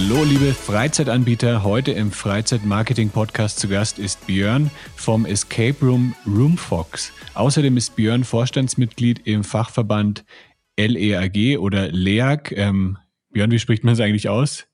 Hallo 0.00 0.22
liebe 0.22 0.54
Freizeitanbieter, 0.54 1.64
heute 1.64 1.90
im 1.90 2.12
Freizeit-Marketing-Podcast 2.12 3.58
zu 3.58 3.66
Gast 3.66 3.98
ist 3.98 4.28
Björn 4.28 4.70
vom 4.94 5.26
Escape 5.26 5.74
Room 5.82 6.14
Roomfox. 6.24 7.12
Außerdem 7.34 7.76
ist 7.76 7.96
Björn 7.96 8.22
Vorstandsmitglied 8.22 9.26
im 9.26 9.42
Fachverband 9.42 10.24
LEAG 10.78 11.58
oder 11.58 11.88
LEAG. 11.90 12.52
Ähm, 12.52 12.96
Björn, 13.32 13.50
wie 13.50 13.58
spricht 13.58 13.82
man 13.82 13.94
es 13.94 14.00
eigentlich 14.00 14.28
aus? 14.28 14.68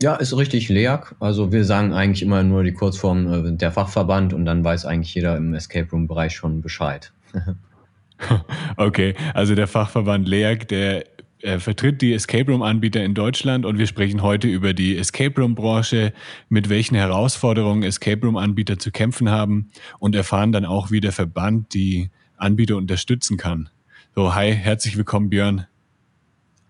Ja, 0.00 0.14
ist 0.14 0.36
richtig 0.36 0.68
LEAG. 0.68 1.16
Also 1.18 1.50
wir 1.50 1.64
sagen 1.64 1.92
eigentlich 1.92 2.22
immer 2.22 2.44
nur 2.44 2.62
die 2.62 2.72
Kurzform 2.72 3.26
äh, 3.26 3.56
der 3.56 3.72
Fachverband 3.72 4.32
und 4.34 4.44
dann 4.44 4.62
weiß 4.62 4.86
eigentlich 4.86 5.12
jeder 5.16 5.36
im 5.36 5.52
Escape 5.52 5.90
Room-Bereich 5.90 6.32
schon 6.36 6.60
Bescheid. 6.60 7.12
okay, 8.76 9.16
also 9.34 9.56
der 9.56 9.66
Fachverband 9.66 10.28
LEAG, 10.28 10.68
der 10.68 11.13
er 11.44 11.60
vertritt 11.60 12.00
die 12.00 12.14
Escape 12.14 12.50
Room-Anbieter 12.50 13.04
in 13.04 13.12
Deutschland 13.12 13.66
und 13.66 13.76
wir 13.76 13.86
sprechen 13.86 14.22
heute 14.22 14.48
über 14.48 14.72
die 14.72 14.96
Escape 14.96 15.38
Room-Branche, 15.38 16.14
mit 16.48 16.70
welchen 16.70 16.94
Herausforderungen 16.94 17.82
Escape 17.82 18.24
Room-Anbieter 18.24 18.78
zu 18.78 18.90
kämpfen 18.90 19.28
haben 19.28 19.70
und 19.98 20.14
erfahren 20.14 20.52
dann 20.52 20.64
auch, 20.64 20.90
wie 20.90 21.00
der 21.00 21.12
Verband 21.12 21.74
die 21.74 22.10
Anbieter 22.38 22.76
unterstützen 22.76 23.36
kann. 23.36 23.68
So, 24.14 24.34
hi, 24.34 24.52
herzlich 24.52 24.96
willkommen, 24.96 25.28
Björn. 25.28 25.66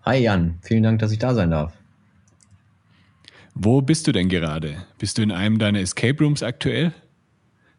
Hi, 0.03 0.17
Jan. 0.17 0.59
Vielen 0.61 0.83
Dank, 0.83 0.99
dass 0.99 1.13
ich 1.13 1.19
da 1.19 1.33
sein 1.33 1.51
darf. 1.51 1.71
Wo 3.53 3.81
bist 3.81 4.07
du 4.07 4.11
denn 4.11 4.27
gerade? 4.27 4.83
Bist 4.99 5.17
du 5.17 5.21
in 5.21 5.31
einem 5.31 5.57
deiner 5.57 5.79
Escape 5.79 6.21
Rooms 6.21 6.43
aktuell? 6.43 6.93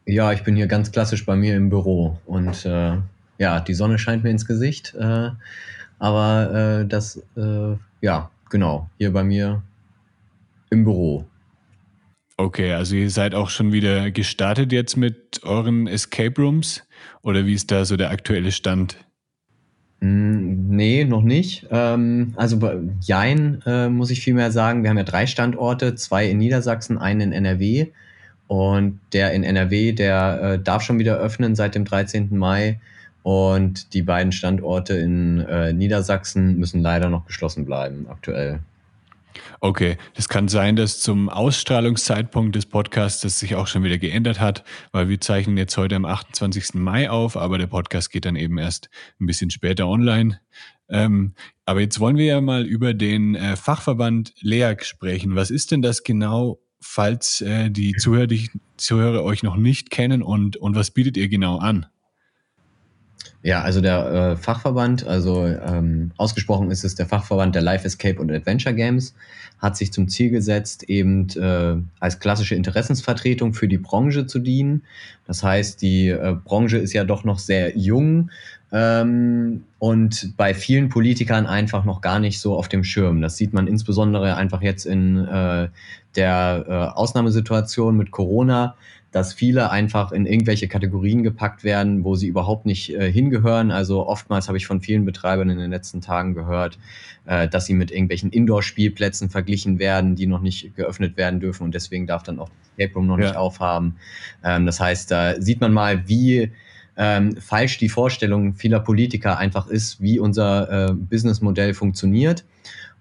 Ja, 0.06 0.32
ich 0.32 0.44
bin 0.44 0.56
hier 0.56 0.66
ganz 0.66 0.92
klassisch 0.92 1.26
bei 1.26 1.36
mir 1.36 1.56
im 1.56 1.68
Büro 1.68 2.18
und 2.24 2.64
äh, 2.64 2.96
ja, 3.38 3.60
die 3.60 3.74
Sonne 3.74 3.98
scheint 3.98 4.24
mir 4.24 4.30
ins 4.30 4.46
Gesicht. 4.46 4.94
Äh, 4.94 5.30
aber 5.98 6.80
äh, 6.80 6.86
das, 6.86 7.22
äh, 7.36 7.76
ja, 8.00 8.30
genau, 8.50 8.88
hier 8.98 9.12
bei 9.12 9.24
mir 9.24 9.62
im 10.70 10.84
Büro. 10.84 11.24
Okay, 12.38 12.72
also 12.72 12.96
ihr 12.96 13.10
seid 13.10 13.34
auch 13.34 13.48
schon 13.48 13.72
wieder 13.72 14.10
gestartet 14.10 14.70
jetzt 14.70 14.96
mit 14.96 15.40
euren 15.42 15.86
Escape 15.86 16.40
Rooms 16.40 16.82
oder 17.22 17.46
wie 17.46 17.54
ist 17.54 17.70
da 17.70 17.84
so 17.84 17.96
der 17.96 18.10
aktuelle 18.10 18.52
Stand? 18.52 18.98
Mm, 20.00 20.68
nee, 20.68 21.04
noch 21.04 21.22
nicht. 21.22 21.66
Ähm, 21.70 22.34
also 22.36 22.58
bei 22.58 22.78
Jein 23.00 23.62
äh, 23.64 23.88
muss 23.88 24.10
ich 24.10 24.20
vielmehr 24.20 24.50
sagen, 24.50 24.82
wir 24.82 24.90
haben 24.90 24.98
ja 24.98 25.04
drei 25.04 25.26
Standorte, 25.26 25.94
zwei 25.94 26.28
in 26.28 26.38
Niedersachsen, 26.38 26.98
einen 26.98 27.32
in 27.32 27.32
NRW. 27.32 27.86
Und 28.48 29.00
der 29.12 29.32
in 29.32 29.42
NRW, 29.42 29.92
der 29.92 30.40
äh, 30.42 30.58
darf 30.62 30.82
schon 30.82 30.98
wieder 30.98 31.16
öffnen 31.16 31.56
seit 31.56 31.74
dem 31.74 31.84
13. 31.84 32.36
Mai. 32.36 32.78
Und 33.26 33.92
die 33.92 34.02
beiden 34.02 34.30
Standorte 34.30 34.94
in 34.94 35.40
äh, 35.40 35.72
Niedersachsen 35.72 36.58
müssen 36.58 36.80
leider 36.80 37.10
noch 37.10 37.26
geschlossen 37.26 37.64
bleiben 37.64 38.06
aktuell. 38.08 38.60
Okay, 39.58 39.96
es 40.14 40.28
kann 40.28 40.46
sein, 40.46 40.76
dass 40.76 41.00
zum 41.00 41.28
Ausstrahlungszeitpunkt 41.28 42.54
des 42.54 42.66
Podcasts 42.66 43.22
das 43.22 43.40
sich 43.40 43.56
auch 43.56 43.66
schon 43.66 43.82
wieder 43.82 43.98
geändert 43.98 44.38
hat, 44.38 44.62
weil 44.92 45.08
wir 45.08 45.20
zeichnen 45.20 45.56
jetzt 45.56 45.76
heute 45.76 45.96
am 45.96 46.04
28. 46.04 46.74
Mai 46.74 47.10
auf, 47.10 47.36
aber 47.36 47.58
der 47.58 47.66
Podcast 47.66 48.12
geht 48.12 48.26
dann 48.26 48.36
eben 48.36 48.58
erst 48.58 48.90
ein 49.20 49.26
bisschen 49.26 49.50
später 49.50 49.88
online. 49.88 50.38
Ähm, 50.88 51.34
aber 51.64 51.80
jetzt 51.80 51.98
wollen 51.98 52.18
wir 52.18 52.26
ja 52.26 52.40
mal 52.40 52.64
über 52.64 52.94
den 52.94 53.34
äh, 53.34 53.56
Fachverband 53.56 54.34
LEAG 54.40 54.84
sprechen. 54.84 55.34
Was 55.34 55.50
ist 55.50 55.72
denn 55.72 55.82
das 55.82 56.04
genau, 56.04 56.60
falls 56.80 57.40
äh, 57.40 57.72
die 57.72 57.92
Zuhörer, 57.94 58.28
die 58.28 58.50
Zuhörer 58.76 59.24
euch 59.24 59.42
noch 59.42 59.56
nicht 59.56 59.90
kennen 59.90 60.22
und, 60.22 60.56
und 60.56 60.76
was 60.76 60.92
bietet 60.92 61.16
ihr 61.16 61.28
genau 61.28 61.58
an? 61.58 61.86
Ja, 63.46 63.62
also 63.62 63.80
der 63.80 64.06
äh, 64.10 64.36
Fachverband, 64.36 65.06
also 65.06 65.46
ähm, 65.46 66.10
ausgesprochen 66.16 66.72
ist 66.72 66.82
es 66.82 66.96
der 66.96 67.06
Fachverband 67.06 67.54
der 67.54 67.62
Life 67.62 67.86
Escape 67.86 68.20
und 68.20 68.28
Adventure 68.32 68.74
Games, 68.74 69.14
hat 69.60 69.76
sich 69.76 69.92
zum 69.92 70.08
Ziel 70.08 70.30
gesetzt, 70.30 70.82
eben 70.88 71.28
äh, 71.36 71.76
als 72.00 72.18
klassische 72.18 72.56
Interessensvertretung 72.56 73.54
für 73.54 73.68
die 73.68 73.78
Branche 73.78 74.26
zu 74.26 74.40
dienen. 74.40 74.82
Das 75.28 75.44
heißt, 75.44 75.80
die 75.80 76.08
äh, 76.08 76.34
Branche 76.44 76.78
ist 76.78 76.92
ja 76.92 77.04
doch 77.04 77.22
noch 77.22 77.38
sehr 77.38 77.78
jung 77.78 78.32
ähm, 78.72 79.62
und 79.78 80.36
bei 80.36 80.52
vielen 80.52 80.88
Politikern 80.88 81.46
einfach 81.46 81.84
noch 81.84 82.00
gar 82.00 82.18
nicht 82.18 82.40
so 82.40 82.56
auf 82.56 82.66
dem 82.66 82.82
Schirm. 82.82 83.22
Das 83.22 83.36
sieht 83.36 83.52
man 83.52 83.68
insbesondere 83.68 84.34
einfach 84.34 84.60
jetzt 84.60 84.86
in 84.86 85.24
äh, 85.24 85.68
der 86.16 86.64
äh, 86.66 86.72
Ausnahmesituation 86.98 87.96
mit 87.96 88.10
Corona 88.10 88.74
dass 89.16 89.32
viele 89.32 89.70
einfach 89.70 90.12
in 90.12 90.26
irgendwelche 90.26 90.68
Kategorien 90.68 91.22
gepackt 91.22 91.64
werden, 91.64 92.04
wo 92.04 92.16
sie 92.16 92.26
überhaupt 92.26 92.66
nicht 92.66 92.94
äh, 92.94 93.10
hingehören. 93.10 93.70
Also 93.70 94.06
oftmals 94.06 94.48
habe 94.48 94.58
ich 94.58 94.66
von 94.66 94.82
vielen 94.82 95.06
Betreibern 95.06 95.48
in 95.48 95.56
den 95.56 95.70
letzten 95.70 96.02
Tagen 96.02 96.34
gehört, 96.34 96.78
äh, 97.24 97.48
dass 97.48 97.64
sie 97.64 97.72
mit 97.72 97.90
irgendwelchen 97.90 98.28
Indoor-Spielplätzen 98.28 99.30
verglichen 99.30 99.78
werden, 99.78 100.16
die 100.16 100.26
noch 100.26 100.42
nicht 100.42 100.76
geöffnet 100.76 101.16
werden 101.16 101.40
dürfen 101.40 101.62
und 101.62 101.74
deswegen 101.74 102.06
darf 102.06 102.24
dann 102.24 102.38
auch 102.38 102.50
Escape 102.76 102.92
Room 102.92 103.06
noch 103.06 103.18
ja. 103.18 103.28
nicht 103.28 103.36
aufhaben. 103.36 103.96
Ähm, 104.44 104.66
das 104.66 104.80
heißt, 104.80 105.10
da 105.10 105.40
sieht 105.40 105.62
man 105.62 105.72
mal, 105.72 106.06
wie 106.06 106.52
ähm, 106.98 107.38
falsch 107.38 107.78
die 107.78 107.88
Vorstellung 107.88 108.52
vieler 108.52 108.80
Politiker 108.80 109.38
einfach 109.38 109.66
ist, 109.66 110.02
wie 110.02 110.18
unser 110.18 110.90
äh, 110.90 110.92
Businessmodell 110.92 111.72
funktioniert. 111.72 112.44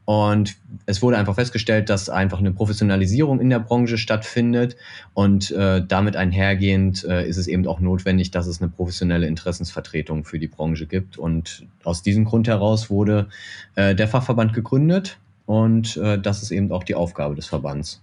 Und 0.06 0.56
es 0.86 1.02
wurde 1.02 1.18
einfach 1.18 1.34
festgestellt, 1.36 1.90
dass 1.90 2.10
einfach 2.10 2.40
eine 2.40 2.52
Professionalisierung 2.52 3.40
in 3.40 3.50
der 3.50 3.60
Branche 3.60 3.98
stattfindet. 3.98 4.78
Und 5.16 5.52
äh, 5.52 5.84
damit 5.86 6.16
einhergehend 6.16 7.04
äh, 7.04 7.28
ist 7.28 7.38
es 7.38 7.48
eben 7.48 7.68
auch 7.68 7.80
notwendig, 7.80 8.30
dass 8.32 8.46
es 8.46 8.62
eine 8.62 8.70
professionelle 8.70 9.28
Interessensvertretung 9.28 10.24
für 10.24 10.38
die 10.38 10.48
Branche 10.48 10.86
gibt. 10.86 11.18
Und 11.18 11.66
aus 11.84 12.04
diesem 12.04 12.26
Grund 12.26 12.48
heraus 12.48 12.90
wurde 12.92 13.28
äh, 13.74 13.96
der 13.96 14.08
Fachverband 14.08 14.54
gegründet. 14.54 15.18
Und 15.48 15.98
äh, 15.98 16.20
das 16.20 16.44
ist 16.44 16.52
eben 16.52 16.72
auch 16.72 16.84
die 16.84 16.96
Aufgabe 16.96 17.36
des 17.36 17.48
Verbands. 17.48 18.02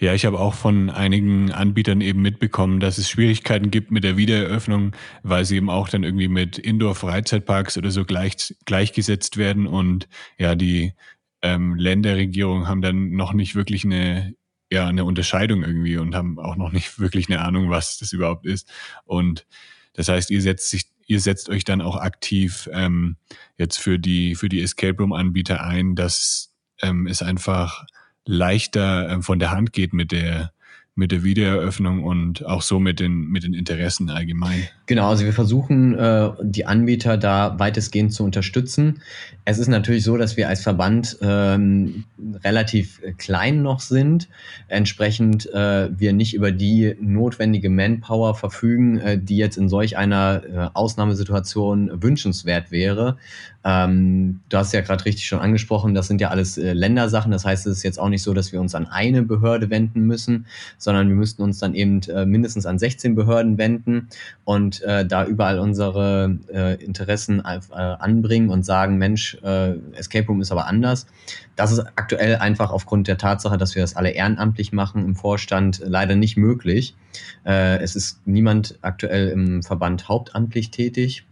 Ja, 0.00 0.12
ich 0.12 0.26
habe 0.26 0.40
auch 0.40 0.54
von 0.54 0.90
einigen 0.90 1.52
Anbietern 1.52 2.00
eben 2.00 2.20
mitbekommen, 2.20 2.80
dass 2.80 2.98
es 2.98 3.08
Schwierigkeiten 3.08 3.70
gibt 3.70 3.90
mit 3.90 4.04
der 4.04 4.16
Wiedereröffnung, 4.16 4.92
weil 5.22 5.44
sie 5.44 5.56
eben 5.56 5.70
auch 5.70 5.88
dann 5.88 6.02
irgendwie 6.02 6.28
mit 6.28 6.58
Indoor-Freizeitparks 6.58 7.78
oder 7.78 7.90
so 7.90 8.04
gleich, 8.04 8.54
gleichgesetzt 8.64 9.36
werden. 9.36 9.66
Und 9.66 10.08
ja, 10.36 10.54
die 10.56 10.94
ähm, 11.42 11.76
Länderregierungen 11.76 12.66
haben 12.66 12.82
dann 12.82 13.12
noch 13.12 13.32
nicht 13.34 13.54
wirklich 13.54 13.84
eine, 13.84 14.34
ja, 14.72 14.88
eine 14.88 15.04
Unterscheidung 15.04 15.62
irgendwie 15.62 15.96
und 15.96 16.14
haben 16.14 16.38
auch 16.38 16.56
noch 16.56 16.72
nicht 16.72 16.98
wirklich 16.98 17.28
eine 17.28 17.40
Ahnung, 17.40 17.70
was 17.70 17.98
das 17.98 18.12
überhaupt 18.12 18.46
ist. 18.46 18.68
Und 19.04 19.46
das 19.92 20.08
heißt, 20.08 20.30
ihr 20.30 20.42
setzt 20.42 20.70
sich, 20.70 20.84
ihr 21.06 21.20
setzt 21.20 21.48
euch 21.48 21.64
dann 21.64 21.80
auch 21.80 21.96
aktiv 21.96 22.68
ähm, 22.72 23.16
jetzt 23.58 23.78
für 23.78 23.98
die, 23.98 24.34
für 24.34 24.48
die 24.48 24.60
Escape 24.60 24.96
Room-Anbieter 24.98 25.62
ein, 25.62 25.94
dass 25.94 26.52
ähm, 26.82 27.06
es 27.06 27.22
einfach 27.22 27.86
leichter 28.24 29.08
äh, 29.08 29.22
von 29.22 29.38
der 29.38 29.50
Hand 29.50 29.72
geht 29.72 29.92
mit 29.92 30.12
der 30.12 30.52
mit 30.96 31.10
der 31.10 31.24
Wiedereröffnung 31.24 32.04
und 32.04 32.46
auch 32.46 32.62
so 32.62 32.78
mit 32.78 33.00
den, 33.00 33.26
mit 33.26 33.42
den 33.42 33.52
Interessen 33.52 34.10
allgemein. 34.10 34.62
Genau, 34.86 35.08
also 35.08 35.24
wir 35.24 35.32
versuchen, 35.32 35.98
äh, 35.98 36.30
die 36.42 36.66
Anbieter 36.66 37.16
da 37.16 37.58
weitestgehend 37.58 38.12
zu 38.12 38.22
unterstützen. 38.22 39.00
Es 39.44 39.58
ist 39.58 39.66
natürlich 39.66 40.04
so, 40.04 40.16
dass 40.16 40.36
wir 40.36 40.48
als 40.48 40.62
Verband 40.62 41.18
ähm, 41.20 42.04
relativ 42.44 43.00
klein 43.18 43.62
noch 43.62 43.80
sind, 43.80 44.28
entsprechend 44.68 45.52
äh, 45.52 45.88
wir 45.98 46.12
nicht 46.12 46.34
über 46.34 46.52
die 46.52 46.94
notwendige 47.00 47.70
Manpower 47.70 48.36
verfügen, 48.36 48.98
äh, 48.98 49.18
die 49.18 49.36
jetzt 49.36 49.56
in 49.56 49.68
solch 49.68 49.96
einer 49.96 50.42
äh, 50.44 50.68
Ausnahmesituation 50.74 52.02
wünschenswert 52.02 52.70
wäre. 52.70 53.16
Ähm, 53.66 54.40
du 54.50 54.58
hast 54.58 54.74
ja 54.74 54.82
gerade 54.82 55.04
richtig 55.06 55.26
schon 55.26 55.38
angesprochen, 55.38 55.94
das 55.94 56.06
sind 56.06 56.20
ja 56.20 56.28
alles 56.28 56.58
äh, 56.58 56.74
Ländersachen. 56.74 57.32
Das 57.32 57.46
heißt, 57.46 57.66
es 57.66 57.78
ist 57.78 57.82
jetzt 57.82 57.98
auch 57.98 58.10
nicht 58.10 58.22
so, 58.22 58.34
dass 58.34 58.52
wir 58.52 58.60
uns 58.60 58.74
an 58.74 58.86
eine 58.86 59.22
Behörde 59.22 59.70
wenden 59.70 60.02
müssen, 60.02 60.46
sondern 60.76 61.08
wir 61.08 61.16
müssten 61.16 61.42
uns 61.42 61.60
dann 61.60 61.74
eben 61.74 62.02
äh, 62.02 62.26
mindestens 62.26 62.66
an 62.66 62.78
16 62.78 63.14
Behörden 63.14 63.56
wenden 63.56 64.08
und 64.44 64.82
äh, 64.82 65.06
da 65.06 65.24
überall 65.24 65.58
unsere 65.58 66.38
äh, 66.52 66.74
Interessen 66.84 67.40
äh, 67.40 67.58
anbringen 67.72 68.50
und 68.50 68.66
sagen, 68.66 68.98
Mensch, 68.98 69.38
äh, 69.42 69.76
Escape 69.96 70.26
Room 70.26 70.42
ist 70.42 70.52
aber 70.52 70.66
anders. 70.66 71.06
Das 71.56 71.72
ist 71.72 71.80
aktuell 71.96 72.36
einfach 72.36 72.70
aufgrund 72.70 73.08
der 73.08 73.16
Tatsache, 73.16 73.56
dass 73.56 73.74
wir 73.74 73.82
das 73.82 73.96
alle 73.96 74.10
ehrenamtlich 74.10 74.72
machen 74.72 75.04
im 75.04 75.14
Vorstand 75.14 75.80
leider 75.84 76.16
nicht 76.16 76.36
möglich. 76.36 76.96
es 77.44 77.94
ist 77.94 78.26
niemand 78.26 78.76
aktuell 78.82 79.28
im 79.28 79.62
Verband 79.62 80.08
hauptamtlich 80.08 80.72
tätig. 80.72 81.24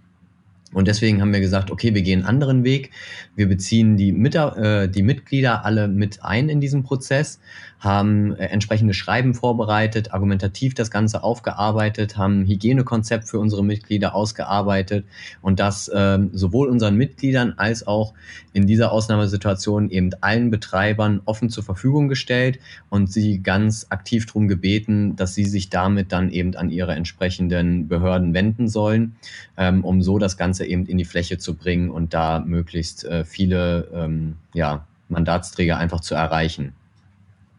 Und 0.72 0.88
deswegen 0.88 1.20
haben 1.20 1.32
wir 1.32 1.40
gesagt, 1.40 1.70
okay, 1.70 1.94
wir 1.94 2.02
gehen 2.02 2.20
einen 2.20 2.28
anderen 2.28 2.64
Weg. 2.64 2.90
Wir 3.36 3.48
beziehen 3.48 3.96
die, 3.96 4.12
Mit 4.12 4.34
äh, 4.34 4.88
die 4.88 5.02
Mitglieder 5.02 5.64
alle 5.64 5.88
mit 5.88 6.24
ein 6.24 6.48
in 6.48 6.60
diesem 6.60 6.82
Prozess, 6.82 7.40
haben 7.82 8.36
äh, 8.36 8.46
entsprechende 8.46 8.94
Schreiben 8.94 9.34
vorbereitet, 9.34 10.14
argumentativ 10.14 10.74
das 10.74 10.90
Ganze 10.90 11.24
aufgearbeitet, 11.24 12.16
haben 12.16 12.42
ein 12.42 12.46
Hygienekonzept 12.46 13.28
für 13.28 13.40
unsere 13.40 13.64
Mitglieder 13.64 14.14
ausgearbeitet 14.14 15.04
und 15.40 15.58
das 15.58 15.88
äh, 15.88 16.18
sowohl 16.32 16.68
unseren 16.68 16.96
Mitgliedern 16.96 17.54
als 17.56 17.84
auch 17.86 18.14
in 18.52 18.68
dieser 18.68 18.92
Ausnahmesituation 18.92 19.90
eben 19.90 20.10
allen 20.20 20.50
Betreibern 20.50 21.22
offen 21.24 21.50
zur 21.50 21.64
Verfügung 21.64 22.06
gestellt 22.06 22.60
und 22.88 23.12
sie 23.12 23.42
ganz 23.42 23.86
aktiv 23.90 24.26
darum 24.26 24.46
gebeten, 24.46 25.16
dass 25.16 25.34
sie 25.34 25.44
sich 25.44 25.68
damit 25.68 26.12
dann 26.12 26.30
eben 26.30 26.54
an 26.54 26.70
ihre 26.70 26.94
entsprechenden 26.94 27.88
Behörden 27.88 28.32
wenden 28.32 28.68
sollen, 28.68 29.16
ähm, 29.56 29.84
um 29.84 30.02
so 30.02 30.18
das 30.18 30.36
Ganze 30.36 30.66
eben 30.66 30.86
in 30.86 30.98
die 30.98 31.04
Fläche 31.04 31.38
zu 31.38 31.56
bringen 31.56 31.90
und 31.90 32.14
da 32.14 32.38
möglichst 32.38 33.04
äh, 33.04 33.24
viele 33.24 33.88
ähm, 33.92 34.36
ja, 34.54 34.86
Mandatsträger 35.08 35.78
einfach 35.78 36.00
zu 36.00 36.14
erreichen. 36.14 36.74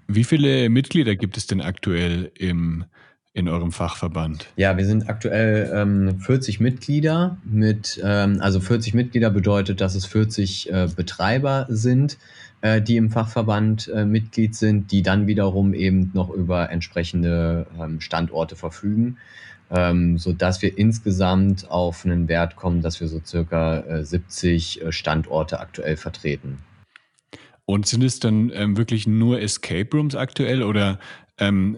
Wie 0.07 0.23
viele 0.23 0.69
Mitglieder 0.69 1.15
gibt 1.15 1.37
es 1.37 1.47
denn 1.47 1.61
aktuell 1.61 2.31
im, 2.37 2.85
in 3.33 3.47
eurem 3.47 3.71
Fachverband? 3.71 4.47
Ja, 4.55 4.77
wir 4.77 4.85
sind 4.85 5.09
aktuell 5.09 5.71
ähm, 5.73 6.19
40 6.19 6.59
Mitglieder. 6.59 7.37
Mit, 7.43 8.01
ähm, 8.03 8.37
also 8.41 8.59
40 8.59 8.93
Mitglieder 8.93 9.29
bedeutet, 9.29 9.81
dass 9.81 9.95
es 9.95 10.05
40 10.05 10.71
äh, 10.71 10.87
Betreiber 10.95 11.65
sind, 11.69 12.17
äh, 12.61 12.81
die 12.81 12.97
im 12.97 13.09
Fachverband 13.09 13.89
äh, 13.93 14.05
Mitglied 14.05 14.55
sind, 14.55 14.91
die 14.91 15.01
dann 15.01 15.27
wiederum 15.27 15.73
eben 15.73 16.11
noch 16.13 16.29
über 16.29 16.69
entsprechende 16.69 17.67
ähm, 17.79 18.01
Standorte 18.01 18.55
verfügen, 18.55 19.17
ähm, 19.71 20.17
sodass 20.17 20.61
wir 20.61 20.77
insgesamt 20.77 21.69
auf 21.71 22.05
einen 22.05 22.27
Wert 22.27 22.55
kommen, 22.55 22.81
dass 22.81 22.99
wir 22.99 23.07
so 23.07 23.21
circa 23.25 24.03
70 24.03 24.81
äh, 24.81 24.85
äh, 24.85 24.91
Standorte 24.91 25.59
aktuell 25.59 25.97
vertreten. 25.97 26.59
Und 27.65 27.87
sind 27.87 28.03
es 28.03 28.19
dann 28.19 28.51
ähm, 28.53 28.77
wirklich 28.77 29.07
nur 29.07 29.39
Escape 29.39 29.89
Rooms 29.93 30.15
aktuell 30.15 30.63
oder 30.63 30.99
ähm, 31.37 31.77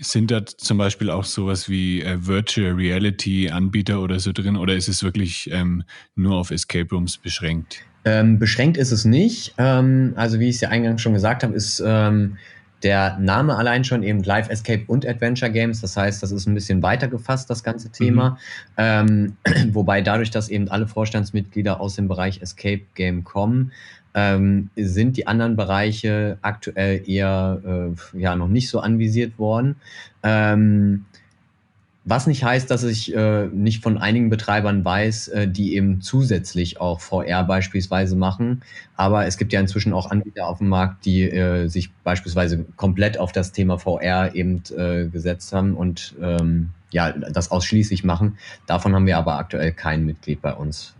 sind 0.00 0.30
da 0.30 0.44
zum 0.44 0.78
Beispiel 0.78 1.10
auch 1.10 1.24
sowas 1.24 1.68
wie 1.68 2.02
äh, 2.02 2.26
Virtual 2.26 2.72
Reality 2.72 3.48
Anbieter 3.48 4.00
oder 4.00 4.20
so 4.20 4.32
drin 4.32 4.56
oder 4.56 4.74
ist 4.74 4.88
es 4.88 5.02
wirklich 5.02 5.50
ähm, 5.52 5.84
nur 6.14 6.36
auf 6.36 6.50
Escape 6.50 6.88
Rooms 6.90 7.16
beschränkt? 7.16 7.80
Ähm, 8.04 8.38
beschränkt 8.38 8.76
ist 8.76 8.92
es 8.92 9.04
nicht. 9.04 9.54
Ähm, 9.56 10.12
also 10.16 10.38
wie 10.40 10.48
ich 10.48 10.56
es 10.56 10.60
ja 10.60 10.68
eingangs 10.68 11.00
schon 11.00 11.14
gesagt 11.14 11.42
habe, 11.42 11.54
ist 11.54 11.82
ähm, 11.84 12.36
der 12.82 13.18
Name 13.18 13.56
allein 13.56 13.82
schon 13.82 14.02
eben 14.02 14.22
Live 14.22 14.50
Escape 14.50 14.84
und 14.86 15.06
Adventure 15.06 15.50
Games. 15.50 15.80
Das 15.80 15.96
heißt, 15.96 16.22
das 16.22 16.30
ist 16.30 16.46
ein 16.46 16.54
bisschen 16.54 16.82
weiter 16.82 17.08
gefasst, 17.08 17.48
das 17.48 17.64
ganze 17.64 17.90
Thema. 17.90 18.30
Mhm. 18.30 19.36
Ähm, 19.46 19.72
wobei 19.72 20.02
dadurch, 20.02 20.30
dass 20.30 20.50
eben 20.50 20.68
alle 20.68 20.86
Vorstandsmitglieder 20.86 21.80
aus 21.80 21.96
dem 21.96 22.08
Bereich 22.08 22.42
Escape 22.42 22.82
Game 22.94 23.24
kommen, 23.24 23.72
ähm, 24.14 24.70
sind 24.76 25.16
die 25.16 25.26
anderen 25.26 25.56
Bereiche 25.56 26.38
aktuell 26.42 27.02
eher 27.08 27.92
äh, 28.14 28.18
ja 28.18 28.36
noch 28.36 28.48
nicht 28.48 28.68
so 28.68 28.80
anvisiert 28.80 29.38
worden. 29.38 29.76
Ähm, 30.22 31.04
was 32.06 32.26
nicht 32.26 32.44
heißt, 32.44 32.70
dass 32.70 32.84
ich 32.84 33.14
äh, 33.14 33.46
nicht 33.46 33.82
von 33.82 33.96
einigen 33.96 34.28
Betreibern 34.28 34.84
weiß, 34.84 35.28
äh, 35.28 35.48
die 35.48 35.74
eben 35.74 36.02
zusätzlich 36.02 36.78
auch 36.78 37.00
VR 37.00 37.44
beispielsweise 37.44 38.14
machen. 38.14 38.62
Aber 38.94 39.24
es 39.24 39.38
gibt 39.38 39.54
ja 39.54 39.60
inzwischen 39.60 39.94
auch 39.94 40.10
Anbieter 40.10 40.46
auf 40.46 40.58
dem 40.58 40.68
Markt, 40.68 41.06
die 41.06 41.22
äh, 41.22 41.66
sich 41.68 41.90
beispielsweise 42.04 42.66
komplett 42.76 43.18
auf 43.18 43.32
das 43.32 43.52
Thema 43.52 43.78
VR 43.78 44.34
eben 44.34 44.62
äh, 44.76 45.06
gesetzt 45.06 45.52
haben 45.54 45.74
und 45.74 46.14
ähm, 46.20 46.70
ja, 46.90 47.10
das 47.10 47.50
ausschließlich 47.50 48.04
machen. 48.04 48.36
Davon 48.66 48.94
haben 48.94 49.06
wir 49.06 49.16
aber 49.16 49.38
aktuell 49.38 49.72
kein 49.72 50.04
Mitglied 50.04 50.42
bei 50.42 50.52
uns. 50.52 50.94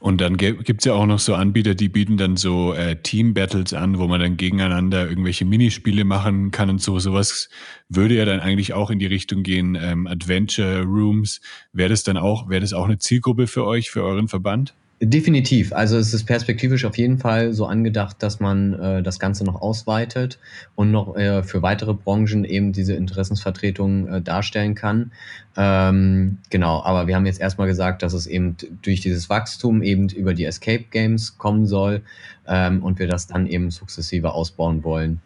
Und 0.00 0.20
dann 0.20 0.36
gibt 0.36 0.80
es 0.80 0.84
ja 0.84 0.94
auch 0.94 1.06
noch 1.06 1.18
so 1.18 1.34
Anbieter, 1.34 1.74
die 1.74 1.88
bieten 1.88 2.16
dann 2.16 2.36
so 2.36 2.72
äh, 2.74 2.96
Team-Battles 2.96 3.74
an, 3.74 3.98
wo 3.98 4.06
man 4.06 4.20
dann 4.20 4.36
gegeneinander 4.36 5.08
irgendwelche 5.08 5.44
Minispiele 5.44 6.04
machen 6.04 6.50
kann 6.50 6.70
und 6.70 6.80
so. 6.80 6.98
Sowas 6.98 7.48
würde 7.88 8.14
ja 8.14 8.24
dann 8.24 8.40
eigentlich 8.40 8.72
auch 8.72 8.90
in 8.90 8.98
die 8.98 9.06
Richtung 9.06 9.42
gehen, 9.42 9.76
ähm, 9.80 10.06
Adventure 10.06 10.82
Rooms. 10.82 11.40
Wäre 11.72 11.90
das 11.90 12.02
dann 12.02 12.16
auch, 12.16 12.48
wäre 12.48 12.60
das 12.60 12.72
auch 12.72 12.86
eine 12.86 12.98
Zielgruppe 12.98 13.46
für 13.46 13.64
euch, 13.66 13.90
für 13.90 14.02
euren 14.02 14.28
Verband? 14.28 14.74
Definitiv. 15.02 15.72
Also 15.72 15.96
es 15.96 16.12
ist 16.12 16.24
perspektivisch 16.24 16.84
auf 16.84 16.98
jeden 16.98 17.16
Fall 17.16 17.54
so 17.54 17.64
angedacht, 17.64 18.22
dass 18.22 18.38
man 18.38 18.74
äh, 18.74 19.02
das 19.02 19.18
Ganze 19.18 19.44
noch 19.44 19.62
ausweitet 19.62 20.38
und 20.74 20.90
noch 20.90 21.16
äh, 21.16 21.42
für 21.42 21.62
weitere 21.62 21.94
Branchen 21.94 22.44
eben 22.44 22.72
diese 22.72 22.92
Interessensvertretung 22.92 24.08
äh, 24.08 24.20
darstellen 24.20 24.74
kann. 24.74 25.12
Ähm, 25.56 26.36
genau, 26.50 26.82
aber 26.82 27.06
wir 27.06 27.16
haben 27.16 27.24
jetzt 27.24 27.40
erstmal 27.40 27.66
gesagt, 27.66 28.02
dass 28.02 28.12
es 28.12 28.26
eben 28.26 28.56
durch 28.82 29.00
dieses 29.00 29.30
Wachstum 29.30 29.82
eben 29.82 30.10
über 30.10 30.34
die 30.34 30.44
Escape 30.44 30.84
Games 30.90 31.38
kommen 31.38 31.66
soll 31.66 32.02
ähm, 32.46 32.82
und 32.82 32.98
wir 32.98 33.06
das 33.06 33.26
dann 33.26 33.46
eben 33.46 33.70
sukzessive 33.70 34.34
ausbauen 34.34 34.84
wollen. 34.84 35.22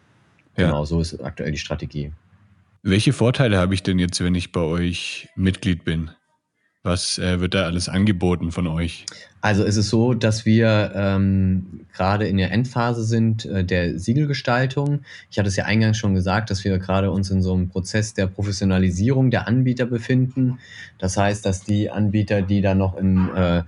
Ja. 0.55 0.67
Genau, 0.67 0.85
so 0.85 1.01
ist 1.01 1.21
aktuell 1.21 1.51
die 1.51 1.57
Strategie. 1.57 2.13
Welche 2.81 3.11
Vorteile 3.11 3.57
habe 3.57 3.73
ich 3.73 3.83
denn 3.83 3.99
jetzt, 3.99 4.23
wenn 4.23 4.35
ich 4.35 4.53
bei 4.53 4.61
euch 4.61 5.27
Mitglied 5.35 5.83
bin? 5.83 6.11
Was 6.85 7.17
äh, 7.17 7.39
wird 7.39 7.55
da 7.55 7.63
alles 7.63 7.89
angeboten 7.89 8.51
von 8.51 8.67
euch? 8.67 9.07
Also 9.41 9.63
es 9.63 9.75
ist 9.75 9.89
so, 9.89 10.13
dass 10.13 10.45
wir 10.45 10.91
ähm, 10.93 11.81
gerade 11.91 12.27
in 12.27 12.37
der 12.37 12.51
Endphase 12.51 13.03
sind 13.03 13.43
äh, 13.45 13.63
der 13.63 13.97
Siegelgestaltung. 13.97 14.99
Ich 15.31 15.39
hatte 15.39 15.47
es 15.47 15.55
ja 15.55 15.65
eingangs 15.65 15.97
schon 15.97 16.13
gesagt, 16.13 16.51
dass 16.51 16.63
wir 16.63 16.77
gerade 16.77 17.09
uns 17.09 17.31
in 17.31 17.41
so 17.41 17.55
einem 17.55 17.69
Prozess 17.69 18.13
der 18.13 18.27
Professionalisierung 18.27 19.31
der 19.31 19.47
Anbieter 19.47 19.87
befinden. 19.87 20.59
Das 20.99 21.17
heißt, 21.17 21.43
dass 21.43 21.63
die 21.63 21.89
Anbieter, 21.89 22.43
die 22.43 22.61
da 22.61 22.75
noch 22.75 22.95
im 22.97 23.31
äh, 23.35 23.63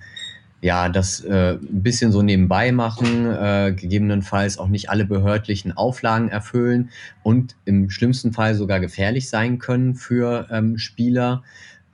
ja, 0.62 0.88
das 0.88 1.22
äh, 1.22 1.54
ein 1.54 1.82
bisschen 1.82 2.12
so 2.12 2.22
nebenbei 2.22 2.72
machen, 2.72 3.26
äh, 3.26 3.74
gegebenenfalls 3.76 4.60
auch 4.60 4.68
nicht 4.68 4.92
alle 4.92 5.06
behördlichen 5.06 5.72
Auflagen 5.76 6.30
erfüllen 6.30 6.90
und 7.24 7.56
im 7.66 7.90
schlimmsten 7.90 8.32
Fall 8.32 8.54
sogar 8.54 8.80
gefährlich 8.80 9.28
sein 9.28 9.58
können 9.58 9.96
für 9.96 10.48
ähm, 10.52 10.78
Spieler 10.78 11.42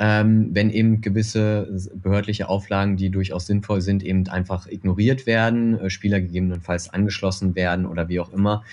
ähm, 0.03 0.49
wenn 0.51 0.69
eben 0.69 0.99
gewisse 0.99 1.65
behördliche 1.95 2.49
Auflagen, 2.49 2.97
die 2.97 3.09
durchaus 3.09 3.45
sinnvoll 3.45 3.79
sind, 3.79 4.03
eben 4.03 4.27
einfach 4.27 4.67
ignoriert 4.67 5.25
werden, 5.25 5.79
äh, 5.79 5.89
Spieler 5.89 6.19
gegebenenfalls 6.19 6.89
angeschlossen 6.89 7.55
werden 7.55 7.85
oder 7.85 8.09
wie 8.09 8.19
auch 8.19 8.33
immer. 8.33 8.63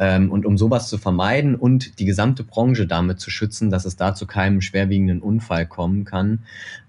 Ähm, 0.00 0.32
und 0.32 0.44
um 0.44 0.58
sowas 0.58 0.88
zu 0.88 0.98
vermeiden 0.98 1.54
und 1.54 2.00
die 2.00 2.06
gesamte 2.06 2.42
Branche 2.42 2.88
damit 2.88 3.20
zu 3.20 3.30
schützen, 3.30 3.70
dass 3.70 3.84
es 3.84 3.94
da 3.94 4.16
zu 4.16 4.26
keinem 4.26 4.60
schwerwiegenden 4.62 5.22
Unfall 5.22 5.64
kommen 5.64 6.04
kann, 6.04 6.40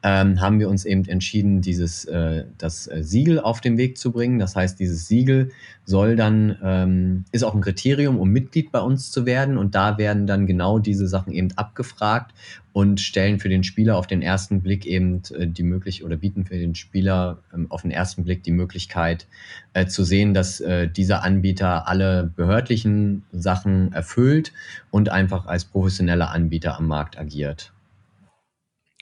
ähm, 0.02 0.42
haben 0.42 0.58
wir 0.58 0.68
uns 0.68 0.86
eben 0.86 1.06
entschieden, 1.06 1.62
dieses 1.62 2.06
äh, 2.06 2.46
das 2.58 2.88
äh, 2.88 3.04
Siegel 3.04 3.40
auf 3.40 3.62
den 3.62 3.78
Weg 3.78 4.00
zu 4.00 4.12
bringen. 4.12 4.40
Das 4.40 4.56
heißt, 4.56 4.80
dieses 4.80 5.08
Siegel 5.08 5.52
soll 5.86 6.16
dann 6.16 6.58
ähm, 6.64 7.26
ist 7.32 7.44
auch 7.44 7.54
ein 7.54 7.62
Kriterium, 7.62 8.18
um 8.18 8.30
Mitglied 8.30 8.72
bei 8.72 8.80
uns 8.80 9.12
zu 9.12 9.28
werden 9.28 9.60
und 9.60 9.76
da 9.76 10.00
werden 10.00 10.26
dann 10.26 10.48
genau 10.48 10.80
diese 10.80 11.08
Sachen 11.08 11.34
eben 11.34 11.52
abgefragt 11.56 12.34
und 12.74 13.02
stellen 13.02 13.40
für 13.40 13.50
den 13.50 13.64
Spieler 13.64 13.98
auf 13.98 14.08
den 14.08 14.22
ersten 14.22 14.62
Blick 14.62 14.86
eben 14.86 15.22
äh, 15.38 15.48
die 15.48 15.64
Möglichkeit 15.64 16.06
oder 16.06 16.18
bieten 16.18 16.46
für 16.46 16.58
den 16.58 16.76
Spieler 16.76 17.40
ähm, 17.54 17.68
auf 17.70 17.82
den 17.82 17.92
ersten 17.92 18.24
Blick 18.24 18.44
die 18.44 18.52
Möglichkeit 18.52 19.28
äh, 19.74 19.86
zu 19.88 20.04
sehen, 20.04 20.34
dass 20.34 20.62
äh, 20.62 20.88
dieser 20.88 21.24
Anbieter 21.24 21.88
alle 21.88 22.32
behördlichen 22.36 23.24
Sachen 23.32 23.92
erfüllt 23.94 24.54
und 24.90 25.10
einfach 25.10 25.48
als 25.48 25.66
professioneller 25.66 26.32
Anbieter 26.32 26.78
am 26.78 26.88
Markt 26.88 27.20
agiert. 27.20 27.74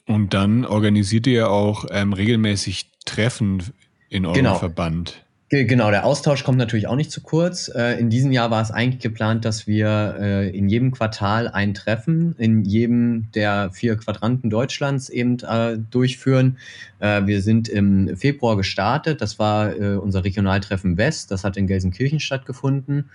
Und 0.05 0.33
dann 0.33 0.65
organisiert 0.65 1.27
ihr 1.27 1.51
auch 1.51 1.85
ähm, 1.91 2.13
regelmäßig 2.13 2.89
Treffen 3.05 3.61
in 4.09 4.25
eurem 4.25 4.35
genau. 4.35 4.55
Verband. 4.55 5.23
Genau, 5.51 5.89
der 5.89 6.05
Austausch 6.05 6.43
kommt 6.43 6.59
natürlich 6.59 6.85
auch 6.85 6.95
nicht 6.95 7.09
zu 7.09 7.21
kurz. 7.21 7.69
Äh, 7.69 7.99
in 7.99 8.11
diesem 8.11 8.31
Jahr 8.31 8.51
war 8.51 8.61
es 8.61 8.69
eigentlich 8.69 9.01
geplant, 9.01 9.45
dass 9.45 9.65
wir 9.65 10.15
äh, 10.19 10.49
in 10.55 10.69
jedem 10.69 10.91
Quartal 10.91 11.47
ein 11.47 11.73
Treffen 11.73 12.35
in 12.37 12.65
jedem 12.65 13.31
der 13.33 13.71
vier 13.71 13.97
Quadranten 13.97 14.51
Deutschlands 14.51 15.09
eben 15.09 15.39
äh, 15.39 15.77
durchführen. 15.77 16.57
Wir 17.01 17.41
sind 17.41 17.69
im 17.69 18.17
Februar 18.17 18.57
gestartet. 18.57 19.21
Das 19.21 19.39
war 19.39 19.73
unser 20.01 20.25
Regionaltreffen 20.25 20.97
West. 20.97 21.31
Das 21.31 21.45
hat 21.45 21.55
in 21.55 21.65
Gelsenkirchen 21.65 22.19
stattgefunden. 22.19 23.09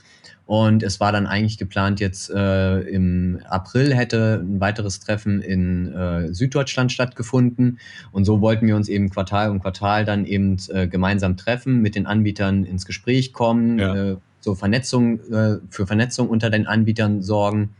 Und 0.47 0.83
es 0.83 1.01
war 1.01 1.11
dann 1.11 1.27
eigentlich 1.27 1.57
geplant, 1.57 2.01
jetzt 2.01 2.31
äh, 2.31 2.81
im 2.81 3.41
April 3.49 3.95
hätte 3.95 4.43
ein 4.45 4.61
weiteres 4.61 5.01
Treffen 5.01 5.41
in 5.41 5.93
äh, 5.95 6.35
Süddeutschland 6.35 6.93
stattgefunden. 6.93 7.79
Und 8.13 8.25
so 8.25 8.41
wollten 8.41 8.67
wir 8.67 8.77
uns 8.77 8.89
eben 8.89 9.09
Quartal 9.09 9.51
um 9.51 9.61
Quartal 9.61 10.05
dann 10.05 10.27
eben 10.27 10.59
äh, 10.69 10.87
gemeinsam 10.87 11.37
treffen, 11.37 11.81
mit 11.81 11.95
den 11.95 12.07
Anbietern 12.07 12.65
ins 12.65 12.85
Gespräch 12.85 13.33
kommen, 13.33 13.79
ja. 13.79 14.17
So 14.45 14.55
Vernetzung, 14.55 15.19
äh, 15.33 15.59
für 15.71 15.87
Vernetzung 15.87 16.29
unter 16.29 16.51
den 16.51 16.67
Anbietern 16.67 17.23
sorgen. 17.23 17.71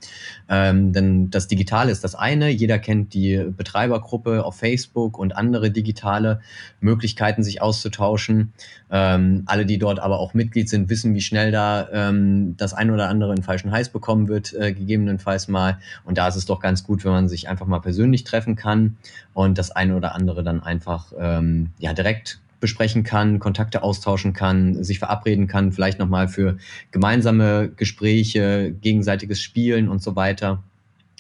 Ähm, 0.49 0.93
denn 0.93 1.31
das 1.31 1.47
Digitale 1.47 1.93
ist 1.93 2.03
das 2.03 2.15
eine. 2.15 2.49
Jeder 2.49 2.79
kennt 2.79 3.15
die 3.15 3.45
Betreibergruppe 3.57 4.45
auf 4.45 4.57
Facebook 4.57 5.19
und 5.19 5.37
andere 5.37 5.71
digitale 5.71 6.41
Möglichkeiten, 6.81 7.43
sich 7.45 7.63
auszutauschen. 7.63 8.53
Ähm, 8.91 9.43
alle, 9.47 9.67
die 9.67 9.79
dort 9.79 10.01
aber 10.01 10.19
auch 10.19 10.35
Mitglied 10.35 10.69
sind, 10.69 10.89
wissen, 10.89 11.15
wie 11.15 11.21
schnell 11.21 11.53
da 11.53 11.89
ähm, 11.93 12.57
das 12.57 12.75
ein 12.75 12.91
oder 12.91 13.09
andere 13.09 13.35
in 13.35 13.43
falschen 13.43 13.71
Heiß 13.71 13.91
bekommen 13.91 14.29
wird, 14.29 14.55
äh, 14.55 14.73
gegebenenfalls 14.73 15.49
mal. 15.49 15.79
Und 16.05 16.19
da 16.19 16.29
ist 16.29 16.37
es 16.37 16.47
doch 16.47 16.61
ganz 16.61 16.85
gut, 16.85 17.05
wenn 17.05 17.13
man 17.13 17.29
sich 17.29 17.49
einfach 17.49 17.67
mal 17.67 17.81
persönlich 17.81 18.25
treffen 18.25 18.57
kann 18.57 18.97
und 19.35 19.59
das 19.59 19.71
eine 19.71 19.97
oder 19.97 20.15
andere 20.15 20.43
dann 20.43 20.63
einfach 20.63 21.13
ähm, 21.19 21.71
ja 21.79 21.93
direkt 21.93 22.41
besprechen 22.65 23.03
kann, 23.03 23.41
Kontakte 23.41 23.83
austauschen 23.83 24.33
kann, 24.33 24.83
sich 24.83 24.99
verabreden 24.99 25.49
kann, 25.49 25.71
vielleicht 25.71 25.99
nochmal 25.99 26.29
für 26.29 26.57
gemeinsame 26.93 27.69
Gespräche, 27.77 28.75
gegenseitiges 28.81 29.43
Spielen 29.43 29.91
und 29.91 30.03
so 30.03 30.17
weiter. 30.17 30.63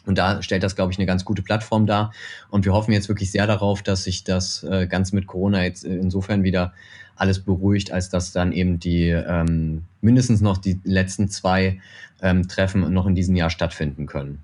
Und 0.07 0.17
da 0.17 0.41
stellt 0.41 0.63
das, 0.63 0.75
glaube 0.75 0.91
ich, 0.91 0.99
eine 0.99 1.05
ganz 1.05 1.27
gute 1.27 1.43
Plattform 1.43 1.85
dar. 1.87 2.15
Und 2.49 2.65
wir 2.65 2.73
hoffen 2.73 2.93
jetzt 2.93 3.11
wirklich 3.11 3.31
sehr 3.31 3.47
darauf, 3.47 3.83
dass 3.83 4.05
sich 4.05 4.25
das 4.25 4.65
äh, 4.65 4.87
Ganze 4.87 5.15
mit 5.15 5.27
Corona 5.27 5.65
jetzt 5.65 5.85
insofern 5.85 6.45
wieder 6.45 6.73
alles 7.15 7.41
beruhigt, 7.41 7.93
als 7.93 8.09
dass 8.09 8.33
dann 8.33 8.51
eben 8.53 8.81
die 8.81 9.11
ähm, 9.11 9.83
mindestens 10.01 10.41
noch 10.41 10.57
die 10.57 10.81
letzten 10.83 11.29
zwei 11.29 11.79
ähm, 12.23 12.49
Treffen 12.49 12.91
noch 12.91 13.05
in 13.05 13.15
diesem 13.15 13.37
Jahr 13.37 13.51
stattfinden 13.51 14.07
können. 14.07 14.39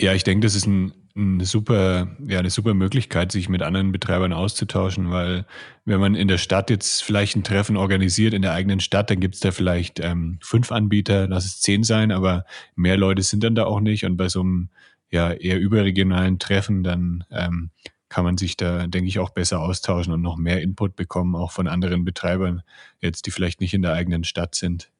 Ja, 0.00 0.14
ich 0.14 0.24
denke, 0.24 0.46
das 0.46 0.54
ist 0.54 0.66
ein 0.66 0.94
eine 1.16 1.44
super, 1.44 2.08
ja, 2.26 2.38
eine 2.38 2.50
super 2.50 2.74
Möglichkeit, 2.74 3.32
sich 3.32 3.48
mit 3.48 3.62
anderen 3.62 3.92
Betreibern 3.92 4.32
auszutauschen, 4.32 5.10
weil 5.10 5.44
wenn 5.84 6.00
man 6.00 6.14
in 6.14 6.28
der 6.28 6.38
Stadt 6.38 6.70
jetzt 6.70 7.02
vielleicht 7.02 7.36
ein 7.36 7.44
Treffen 7.44 7.76
organisiert 7.76 8.34
in 8.34 8.42
der 8.42 8.52
eigenen 8.52 8.80
Stadt, 8.80 9.10
dann 9.10 9.20
gibt 9.20 9.34
es 9.34 9.40
da 9.40 9.50
vielleicht 9.50 10.00
ähm, 10.00 10.38
fünf 10.42 10.70
Anbieter, 10.72 11.28
lass 11.28 11.44
es 11.44 11.60
zehn 11.60 11.82
sein, 11.82 12.12
aber 12.12 12.44
mehr 12.76 12.96
Leute 12.96 13.22
sind 13.22 13.42
dann 13.42 13.54
da 13.54 13.64
auch 13.64 13.80
nicht. 13.80 14.04
Und 14.04 14.16
bei 14.16 14.28
so 14.28 14.40
einem 14.40 14.70
ja 15.10 15.32
eher 15.32 15.58
überregionalen 15.58 16.38
Treffen, 16.38 16.84
dann 16.84 17.24
ähm, 17.30 17.70
kann 18.08 18.24
man 18.24 18.36
sich 18.36 18.56
da, 18.56 18.86
denke 18.86 19.08
ich, 19.08 19.18
auch 19.18 19.30
besser 19.30 19.60
austauschen 19.60 20.12
und 20.12 20.22
noch 20.22 20.36
mehr 20.36 20.62
Input 20.62 20.96
bekommen, 20.96 21.34
auch 21.36 21.52
von 21.52 21.68
anderen 21.68 22.04
Betreibern, 22.04 22.62
jetzt 23.00 23.26
die 23.26 23.30
vielleicht 23.30 23.60
nicht 23.60 23.74
in 23.74 23.82
der 23.82 23.92
eigenen 23.92 24.24
Stadt 24.24 24.54
sind. 24.54 24.90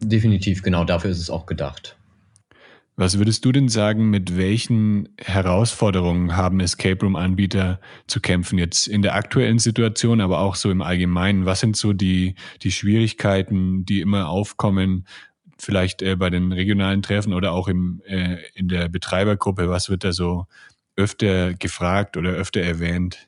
Definitiv, 0.00 0.62
genau 0.62 0.84
dafür 0.84 1.10
ist 1.10 1.20
es 1.20 1.30
auch 1.30 1.46
gedacht. 1.46 1.96
Was 3.02 3.18
würdest 3.18 3.44
du 3.44 3.50
denn 3.50 3.68
sagen, 3.68 4.10
mit 4.10 4.36
welchen 4.36 5.08
Herausforderungen 5.20 6.36
haben 6.36 6.60
Escape 6.60 7.00
Room 7.04 7.16
Anbieter 7.16 7.80
zu 8.06 8.20
kämpfen 8.20 8.58
jetzt 8.58 8.86
in 8.86 9.02
der 9.02 9.16
aktuellen 9.16 9.58
Situation, 9.58 10.20
aber 10.20 10.38
auch 10.38 10.54
so 10.54 10.70
im 10.70 10.82
Allgemeinen? 10.82 11.44
Was 11.44 11.58
sind 11.58 11.76
so 11.76 11.92
die, 11.92 12.36
die 12.62 12.70
Schwierigkeiten, 12.70 13.84
die 13.84 14.02
immer 14.02 14.28
aufkommen, 14.28 15.08
vielleicht 15.58 16.00
äh, 16.00 16.14
bei 16.14 16.30
den 16.30 16.52
regionalen 16.52 17.02
Treffen 17.02 17.32
oder 17.32 17.50
auch 17.50 17.66
im, 17.66 18.02
äh, 18.06 18.36
in 18.54 18.68
der 18.68 18.88
Betreibergruppe? 18.88 19.68
Was 19.68 19.90
wird 19.90 20.04
da 20.04 20.12
so 20.12 20.46
öfter 20.94 21.54
gefragt 21.54 22.16
oder 22.16 22.30
öfter 22.30 22.60
erwähnt? 22.60 23.26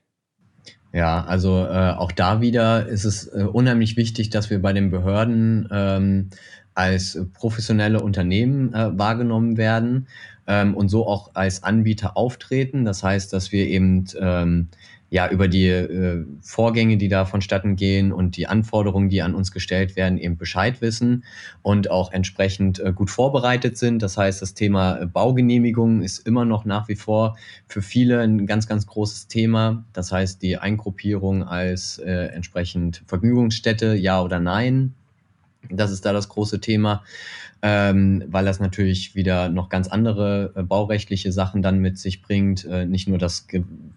Ja, 0.92 1.24
also 1.24 1.66
äh, 1.66 1.90
auch 1.90 2.12
da 2.12 2.40
wieder 2.40 2.86
ist 2.86 3.04
es 3.04 3.26
äh, 3.26 3.42
unheimlich 3.42 3.96
wichtig, 3.96 4.30
dass 4.30 4.50
wir 4.50 4.62
bei 4.62 4.72
den 4.72 4.92
Behörden 4.92 5.68
ähm, 5.72 6.30
als 6.74 7.18
professionelle 7.32 8.00
Unternehmen 8.00 8.74
äh, 8.74 8.98
wahrgenommen 8.98 9.56
werden 9.56 10.08
ähm, 10.46 10.74
und 10.74 10.88
so 10.88 11.06
auch 11.06 11.30
als 11.34 11.62
Anbieter 11.62 12.16
auftreten. 12.16 12.84
Das 12.84 13.02
heißt, 13.02 13.32
dass 13.32 13.52
wir 13.52 13.66
eben 13.66 14.06
ähm, 14.20 14.68
ja 15.14 15.30
über 15.30 15.46
die 15.46 15.68
äh, 15.68 16.24
Vorgänge, 16.40 16.96
die 16.96 17.06
da 17.06 17.24
vonstatten 17.24 17.76
gehen 17.76 18.12
und 18.12 18.36
die 18.36 18.48
Anforderungen, 18.48 19.08
die 19.08 19.22
an 19.22 19.36
uns 19.36 19.52
gestellt 19.52 19.94
werden, 19.94 20.18
eben 20.18 20.36
Bescheid 20.36 20.80
wissen 20.80 21.22
und 21.62 21.88
auch 21.88 22.10
entsprechend 22.10 22.80
äh, 22.80 22.92
gut 22.92 23.10
vorbereitet 23.10 23.78
sind. 23.78 24.02
Das 24.02 24.16
heißt, 24.18 24.42
das 24.42 24.54
Thema 24.54 24.96
äh, 24.96 25.06
Baugenehmigung 25.06 26.02
ist 26.02 26.26
immer 26.26 26.44
noch 26.44 26.64
nach 26.64 26.88
wie 26.88 26.96
vor 26.96 27.36
für 27.68 27.80
viele 27.80 28.20
ein 28.22 28.46
ganz, 28.46 28.66
ganz 28.66 28.88
großes 28.88 29.28
Thema. 29.28 29.84
Das 29.92 30.10
heißt, 30.10 30.42
die 30.42 30.56
Eingruppierung 30.56 31.44
als 31.44 31.98
äh, 31.98 32.10
entsprechend 32.10 33.04
Vergnügungsstätte, 33.06 33.94
ja 33.94 34.20
oder 34.20 34.40
nein, 34.40 34.94
das 35.70 35.90
ist 35.90 36.04
da 36.04 36.12
das 36.12 36.28
große 36.28 36.60
Thema, 36.60 37.04
ähm, 37.66 38.22
weil 38.28 38.44
das 38.44 38.60
natürlich 38.60 39.14
wieder 39.14 39.48
noch 39.48 39.70
ganz 39.70 39.88
andere 39.88 40.52
äh, 40.54 40.62
baurechtliche 40.62 41.32
Sachen 41.32 41.62
dann 41.62 41.78
mit 41.78 41.98
sich 41.98 42.20
bringt. 42.20 42.66
Äh, 42.66 42.84
nicht 42.84 43.08
nur, 43.08 43.16
dass 43.16 43.46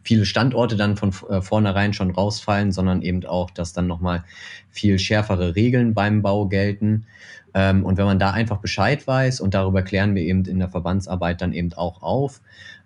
viele 0.04 0.26
Standorte 0.26 0.78
dann 0.78 0.96
von 0.96 1.12
äh, 1.30 1.42
vornherein 1.42 1.92
schon 1.92 2.12
rausfallen, 2.12 2.72
sondern 2.72 3.02
eben 3.02 3.26
auch, 3.26 3.52
dass 3.52 3.74
dann 3.74 3.86
nochmal 3.86 4.24
viel 4.70 4.98
schärfere 5.00 5.58
Regeln 5.58 5.94
beim 5.94 6.22
Bau 6.22 6.48
gelten. 6.48 7.08
Ähm, 7.54 7.84
und 7.84 7.98
wenn 7.98 8.06
man 8.06 8.20
da 8.20 8.32
einfach 8.32 8.60
Bescheid 8.60 9.06
weiß, 9.06 9.42
und 9.42 9.54
darüber 9.54 9.82
klären 9.82 10.16
wir 10.16 10.22
eben 10.22 10.46
in 10.46 10.60
der 10.60 10.70
Verbandsarbeit 10.70 11.42
dann 11.42 11.52
eben 11.52 11.74
auch 11.74 12.02
auf, 12.02 12.40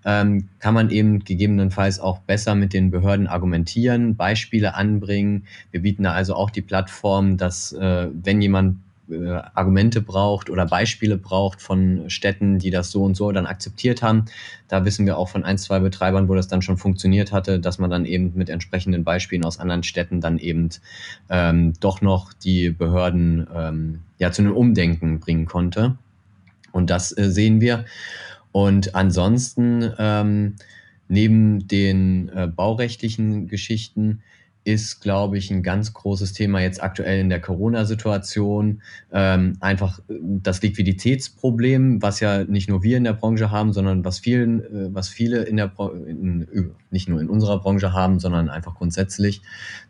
ähm, 0.03 0.47
kann 0.57 0.73
man 0.73 0.89
eben 0.89 1.23
gegebenenfalls 1.23 1.99
auch 1.99 2.17
besser 2.21 2.55
mit 2.55 2.73
den 2.73 2.89
Behörden 2.89 3.27
argumentieren, 3.27 4.15
Beispiele 4.15 4.73
anbringen. 4.73 5.45
Wir 5.69 5.83
bieten 5.83 6.01
da 6.01 6.13
also 6.13 6.33
auch 6.33 6.49
die 6.49 6.63
Plattform, 6.63 7.37
dass 7.37 7.71
äh, 7.71 8.07
wenn 8.11 8.41
jemand 8.41 8.77
äh, 9.11 9.41
Argumente 9.53 10.01
braucht 10.01 10.49
oder 10.49 10.65
Beispiele 10.65 11.17
braucht 11.17 11.61
von 11.61 12.09
Städten, 12.09 12.59
die 12.59 12.71
das 12.71 12.91
so 12.91 13.03
und 13.03 13.15
so 13.15 13.31
dann 13.31 13.45
akzeptiert 13.45 14.01
haben. 14.01 14.25
Da 14.67 14.85
wissen 14.85 15.05
wir 15.05 15.17
auch 15.17 15.29
von 15.29 15.43
ein, 15.43 15.57
zwei 15.57 15.79
Betreibern, 15.79 16.29
wo 16.29 16.35
das 16.35 16.47
dann 16.47 16.61
schon 16.61 16.77
funktioniert 16.77 17.31
hatte, 17.31 17.59
dass 17.59 17.77
man 17.77 17.89
dann 17.89 18.05
eben 18.05 18.31
mit 18.35 18.49
entsprechenden 18.49 19.03
Beispielen 19.03 19.45
aus 19.45 19.59
anderen 19.59 19.83
Städten 19.83 20.21
dann 20.21 20.37
eben 20.37 20.69
ähm, 21.29 21.73
doch 21.79 22.01
noch 22.01 22.33
die 22.33 22.69
Behörden 22.69 23.47
ähm, 23.53 23.99
ja 24.17 24.31
zu 24.31 24.41
einem 24.41 24.55
Umdenken 24.55 25.19
bringen 25.19 25.45
konnte. 25.45 25.97
Und 26.71 26.89
das 26.89 27.15
äh, 27.17 27.29
sehen 27.29 27.61
wir. 27.61 27.85
Und 28.51 28.95
ansonsten, 28.95 29.91
ähm, 29.97 30.55
neben 31.07 31.67
den 31.67 32.29
äh, 32.29 32.47
baurechtlichen 32.47 33.47
Geschichten, 33.47 34.21
ist, 34.63 35.01
glaube 35.01 35.37
ich, 35.37 35.49
ein 35.49 35.63
ganz 35.63 35.93
großes 35.93 36.33
Thema 36.33 36.61
jetzt 36.61 36.83
aktuell 36.83 37.19
in 37.19 37.29
der 37.29 37.41
Corona-Situation. 37.41 38.81
Ähm, 39.11 39.57
einfach 39.59 39.99
äh, 40.07 40.13
das 40.21 40.61
Liquiditätsproblem, 40.61 42.01
was 42.01 42.19
ja 42.19 42.43
nicht 42.43 42.69
nur 42.69 42.83
wir 42.83 42.97
in 42.97 43.03
der 43.03 43.13
Branche 43.13 43.49
haben, 43.49 43.73
sondern 43.73 44.05
was 44.05 44.19
vielen, 44.19 44.61
äh, 44.61 44.93
was 44.93 45.09
viele 45.09 45.43
in 45.43 45.57
der 45.57 45.71
in, 46.07 46.47
nicht 46.91 47.09
nur 47.09 47.19
in 47.19 47.29
unserer 47.29 47.59
Branche 47.59 47.93
haben, 47.93 48.19
sondern 48.19 48.49
einfach 48.49 48.75
grundsätzlich. 48.75 49.41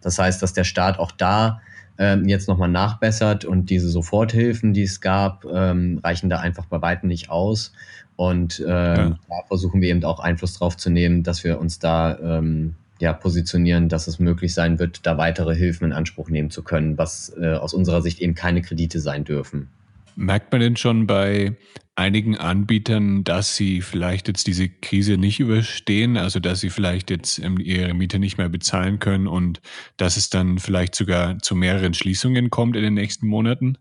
Das 0.01 0.17
heißt, 0.17 0.41
dass 0.41 0.53
der 0.53 0.63
Staat 0.63 0.99
auch 0.99 1.11
da 1.11 1.61
ähm, 1.97 2.27
jetzt 2.27 2.47
nochmal 2.47 2.69
nachbessert 2.69 3.43
und 3.43 3.69
diese 3.69 3.89
Soforthilfen, 3.89 4.73
die 4.73 4.83
es 4.83 5.01
gab, 5.01 5.45
ähm, 5.45 5.99
reichen 6.01 6.29
da 6.29 6.39
einfach 6.39 6.65
bei 6.65 6.81
weitem 6.81 7.09
nicht 7.09 7.29
aus. 7.29 7.73
Und 8.15 8.59
äh, 8.59 8.67
ja. 8.67 8.95
da 9.09 9.35
versuchen 9.47 9.81
wir 9.81 9.89
eben 9.89 10.03
auch 10.05 10.19
Einfluss 10.19 10.53
drauf 10.53 10.77
zu 10.77 10.89
nehmen, 10.89 11.23
dass 11.23 11.43
wir 11.43 11.59
uns 11.59 11.79
da 11.79 12.17
ähm, 12.19 12.75
ja, 13.01 13.13
positionieren, 13.13 13.89
dass 13.89 14.07
es 14.07 14.19
möglich 14.19 14.53
sein 14.53 14.79
wird, 14.79 15.05
da 15.05 15.17
weitere 15.17 15.55
Hilfen 15.55 15.87
in 15.87 15.93
Anspruch 15.93 16.29
nehmen 16.29 16.51
zu 16.51 16.63
können, 16.63 16.97
was 16.97 17.35
äh, 17.39 17.55
aus 17.55 17.73
unserer 17.73 18.01
Sicht 18.01 18.21
eben 18.21 18.35
keine 18.35 18.61
Kredite 18.61 18.99
sein 18.99 19.25
dürfen. 19.25 19.69
Merkt 20.15 20.51
man 20.51 20.61
denn 20.61 20.75
schon 20.75 21.07
bei 21.07 21.57
einigen 21.95 22.37
Anbietern, 22.37 23.23
dass 23.23 23.55
sie 23.55 23.81
vielleicht 23.81 24.27
jetzt 24.27 24.47
diese 24.47 24.69
Krise 24.69 25.17
nicht 25.17 25.39
überstehen, 25.39 26.17
also 26.17 26.39
dass 26.39 26.59
sie 26.59 26.69
vielleicht 26.69 27.09
jetzt 27.09 27.39
ähm, 27.39 27.57
ihre 27.59 27.93
Miete 27.93 28.19
nicht 28.19 28.37
mehr 28.37 28.49
bezahlen 28.49 28.99
können 28.99 29.27
und 29.27 29.61
dass 29.97 30.17
es 30.17 30.29
dann 30.29 30.59
vielleicht 30.59 30.95
sogar 30.95 31.39
zu 31.39 31.55
mehreren 31.55 31.93
Schließungen 31.93 32.49
kommt 32.49 32.75
in 32.75 32.83
den 32.83 32.93
nächsten 32.93 33.27
Monaten? 33.27 33.77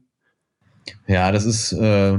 Ja, 1.07 1.31
das 1.31 1.45
ist 1.45 1.73
äh, 1.73 2.19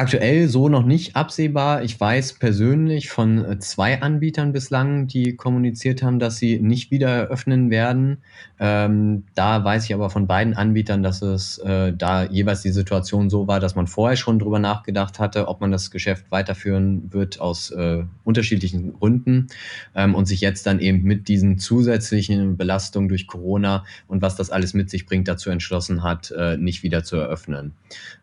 Aktuell 0.00 0.48
so 0.48 0.70
noch 0.70 0.86
nicht 0.86 1.14
absehbar. 1.14 1.82
Ich 1.82 2.00
weiß 2.00 2.32
persönlich 2.38 3.10
von 3.10 3.44
äh, 3.44 3.58
zwei 3.58 4.00
Anbietern 4.00 4.50
bislang, 4.50 5.08
die 5.08 5.36
kommuniziert 5.36 6.02
haben, 6.02 6.18
dass 6.18 6.38
sie 6.38 6.58
nicht 6.58 6.90
wieder 6.90 7.10
eröffnen 7.10 7.68
werden. 7.68 8.22
Ähm, 8.58 9.24
da 9.34 9.62
weiß 9.62 9.84
ich 9.84 9.92
aber 9.92 10.08
von 10.08 10.26
beiden 10.26 10.54
Anbietern, 10.54 11.02
dass 11.02 11.20
es 11.20 11.58
äh, 11.58 11.92
da 11.92 12.24
jeweils 12.24 12.62
die 12.62 12.70
Situation 12.70 13.28
so 13.28 13.46
war, 13.46 13.60
dass 13.60 13.74
man 13.74 13.86
vorher 13.86 14.16
schon 14.16 14.38
drüber 14.38 14.58
nachgedacht 14.58 15.18
hatte, 15.18 15.48
ob 15.48 15.60
man 15.60 15.70
das 15.70 15.90
Geschäft 15.90 16.30
weiterführen 16.30 17.12
wird 17.12 17.38
aus 17.38 17.70
äh, 17.70 18.04
unterschiedlichen 18.24 18.94
Gründen 18.94 19.48
ähm, 19.94 20.14
und 20.14 20.24
sich 20.24 20.40
jetzt 20.40 20.66
dann 20.66 20.80
eben 20.80 21.02
mit 21.02 21.28
diesen 21.28 21.58
zusätzlichen 21.58 22.56
Belastungen 22.56 23.10
durch 23.10 23.26
Corona 23.26 23.84
und 24.08 24.22
was 24.22 24.34
das 24.34 24.48
alles 24.48 24.72
mit 24.72 24.88
sich 24.88 25.04
bringt, 25.04 25.28
dazu 25.28 25.50
entschlossen 25.50 26.02
hat, 26.02 26.30
äh, 26.30 26.56
nicht 26.56 26.82
wieder 26.82 27.04
zu 27.04 27.16
eröffnen. 27.16 27.74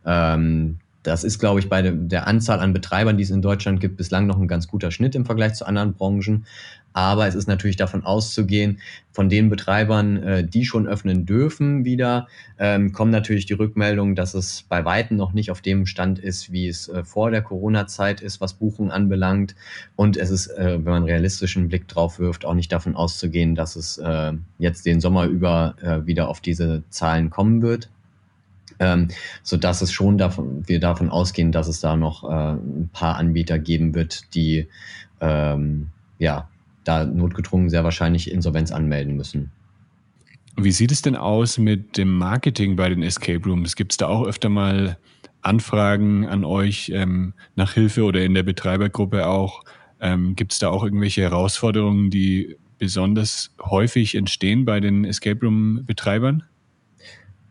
Ähm, 0.07 0.79
das 1.07 1.23
ist, 1.23 1.39
glaube 1.39 1.61
ich, 1.61 1.69
bei 1.69 1.81
der 1.81 2.27
Anzahl 2.27 2.59
an 2.59 2.73
Betreibern, 2.73 3.15
die 3.15 3.23
es 3.23 3.29
in 3.29 3.41
Deutschland 3.41 3.79
gibt, 3.79 3.95
bislang 3.95 4.27
noch 4.27 4.37
ein 4.37 4.47
ganz 4.49 4.67
guter 4.67 4.91
Schnitt 4.91 5.15
im 5.15 5.25
Vergleich 5.25 5.53
zu 5.53 5.65
anderen 5.65 5.93
Branchen. 5.93 6.45
Aber 6.91 7.27
es 7.27 7.35
ist 7.35 7.47
natürlich 7.47 7.77
davon 7.77 8.03
auszugehen, 8.03 8.79
von 9.11 9.29
den 9.29 9.49
Betreibern, 9.49 10.17
äh, 10.17 10.43
die 10.43 10.65
schon 10.65 10.85
öffnen 10.85 11.25
dürfen 11.25 11.85
wieder, 11.85 12.27
ähm, 12.59 12.91
kommen 12.91 13.11
natürlich 13.11 13.45
die 13.45 13.53
Rückmeldungen, 13.53 14.15
dass 14.15 14.33
es 14.33 14.65
bei 14.67 14.83
Weitem 14.83 15.15
noch 15.15 15.31
nicht 15.31 15.49
auf 15.49 15.61
dem 15.61 15.85
Stand 15.85 16.19
ist, 16.19 16.51
wie 16.51 16.67
es 16.67 16.89
äh, 16.89 17.05
vor 17.05 17.31
der 17.31 17.41
Corona-Zeit 17.41 18.19
ist, 18.19 18.41
was 18.41 18.55
Buchungen 18.55 18.91
anbelangt. 18.91 19.55
Und 19.95 20.17
es 20.17 20.29
ist, 20.29 20.47
äh, 20.47 20.73
wenn 20.83 20.91
man 20.91 21.03
realistischen 21.03 21.69
Blick 21.69 21.87
drauf 21.87 22.19
wirft, 22.19 22.43
auch 22.43 22.53
nicht 22.53 22.71
davon 22.71 22.95
auszugehen, 22.95 23.55
dass 23.55 23.75
es 23.75 24.01
jetzt 24.57 24.85
den 24.85 24.99
Sommer 24.99 25.25
über 25.25 25.75
wieder 26.05 26.27
auf 26.29 26.41
diese 26.41 26.83
Zahlen 26.89 27.29
kommen 27.29 27.61
wird 27.61 27.89
ähm, 28.79 29.09
so 29.43 29.57
dass 29.57 29.81
es 29.81 29.91
schon 29.91 30.17
davon, 30.17 30.67
wir 30.67 30.79
davon 30.79 31.09
ausgehen, 31.09 31.51
dass 31.51 31.67
es 31.67 31.79
da 31.79 31.95
noch 31.95 32.23
äh, 32.23 32.53
ein 32.53 32.89
paar 32.93 33.17
Anbieter 33.17 33.59
geben 33.59 33.95
wird, 33.95 34.33
die 34.35 34.67
ähm, 35.21 35.87
ja 36.19 36.47
da 36.83 37.05
notgedrungen 37.05 37.69
sehr 37.69 37.83
wahrscheinlich 37.83 38.31
Insolvenz 38.31 38.71
anmelden 38.71 39.15
müssen. 39.15 39.51
Wie 40.55 40.71
sieht 40.71 40.91
es 40.91 41.01
denn 41.01 41.15
aus 41.15 41.57
mit 41.57 41.97
dem 41.97 42.17
Marketing 42.17 42.75
bei 42.75 42.89
den 42.89 43.03
Escape 43.03 43.43
Rooms? 43.43 43.75
Gibt 43.75 43.93
es 43.93 43.97
da 43.97 44.07
auch 44.07 44.25
öfter 44.25 44.49
mal 44.49 44.97
Anfragen 45.41 46.27
an 46.27 46.43
euch 46.43 46.91
ähm, 46.93 47.33
nach 47.55 47.73
Hilfe 47.73 48.03
oder 48.03 48.23
in 48.23 48.33
der 48.33 48.43
Betreibergruppe 48.43 49.27
auch? 49.27 49.63
Ähm, 49.99 50.35
Gibt 50.35 50.53
es 50.53 50.59
da 50.59 50.69
auch 50.69 50.83
irgendwelche 50.83 51.21
Herausforderungen, 51.21 52.09
die 52.09 52.55
besonders 52.79 53.53
häufig 53.61 54.15
entstehen 54.15 54.65
bei 54.65 54.79
den 54.79 55.05
Escape 55.05 55.45
Room-Betreibern? 55.45 56.43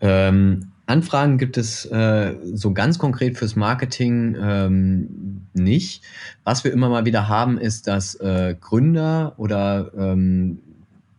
Ähm, 0.00 0.72
Anfragen 0.86 1.36
gibt 1.36 1.58
es 1.58 1.84
äh, 1.86 2.36
so 2.54 2.72
ganz 2.72 2.98
konkret 2.98 3.36
fürs 3.36 3.56
Marketing 3.56 4.36
ähm, 4.40 5.48
nicht. 5.52 6.04
Was 6.44 6.62
wir 6.62 6.72
immer 6.72 6.88
mal 6.88 7.04
wieder 7.04 7.28
haben, 7.28 7.58
ist, 7.58 7.88
dass 7.88 8.14
äh, 8.14 8.54
Gründer 8.60 9.34
oder 9.36 9.90
ähm, 9.96 10.62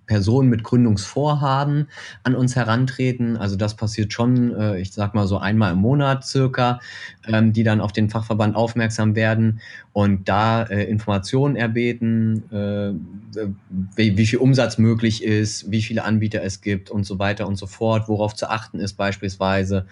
Personen 0.08 0.50
mit 0.50 0.64
Gründungsvorhaben 0.64 1.88
an 2.24 2.36
uns 2.36 2.56
herantreten. 2.56 3.38
Also 3.38 3.56
das 3.56 3.76
passiert 3.76 4.14
schon, 4.14 4.56
äh, 4.56 4.80
ich 4.80 4.94
sag 4.94 5.14
mal 5.14 5.28
so 5.28 5.38
einmal 5.38 5.74
im 5.74 5.80
Monat 5.80 6.26
circa, 6.26 6.80
ähm, 7.28 7.54
die 7.54 7.64
dann 7.64 7.82
auf 7.82 7.92
den 7.92 8.10
Fachverband 8.10 8.56
aufmerksam 8.56 9.16
werden 9.16 9.60
und 9.94 10.28
da 10.28 10.64
äh, 10.64 10.86
Informationen 10.86 11.56
erbeten, 11.56 12.44
äh, 12.52 13.48
wie, 13.96 14.18
wie 14.18 14.26
viel 14.26 14.40
Umsatz 14.40 14.78
möglich 14.78 15.24
ist, 15.24 15.70
wie 15.70 15.82
viele 15.82 16.04
Anbieter 16.04 16.42
es 16.42 16.62
gibt 16.62 16.90
und 16.90 17.04
so 17.04 17.20
weiter 17.20 17.48
und 17.48 17.58
so 17.58 17.68
fort, 17.68 18.08
worauf 18.08 18.34
zu 18.34 18.50
achten 18.50 18.80
ist 18.80 18.94
beispielsweise. 18.94 19.86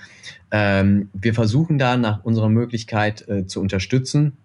Ähm, 0.49 1.09
wir 1.13 1.33
versuchen 1.33 1.77
da 1.77 1.97
nach 1.97 2.23
unserer 2.23 2.49
Möglichkeit 2.49 3.27
äh, 3.27 3.45
zu 3.45 3.59
unterstützen 3.59 4.37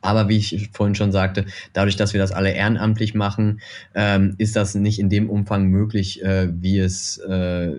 aber 0.00 0.28
wie 0.28 0.38
ich 0.38 0.70
vorhin 0.72 0.94
schon 0.94 1.12
sagte, 1.12 1.46
dadurch, 1.72 1.96
dass 1.96 2.12
wir 2.12 2.20
das 2.20 2.32
alle 2.32 2.52
ehrenamtlich 2.52 3.14
machen, 3.14 3.60
ähm, 3.94 4.34
ist 4.38 4.56
das 4.56 4.74
nicht 4.74 4.98
in 4.98 5.10
dem 5.10 5.28
Umfang 5.28 5.66
möglich, 5.66 6.22
äh, 6.22 6.48
wie 6.52 6.78
es 6.78 7.18
äh, 7.18 7.72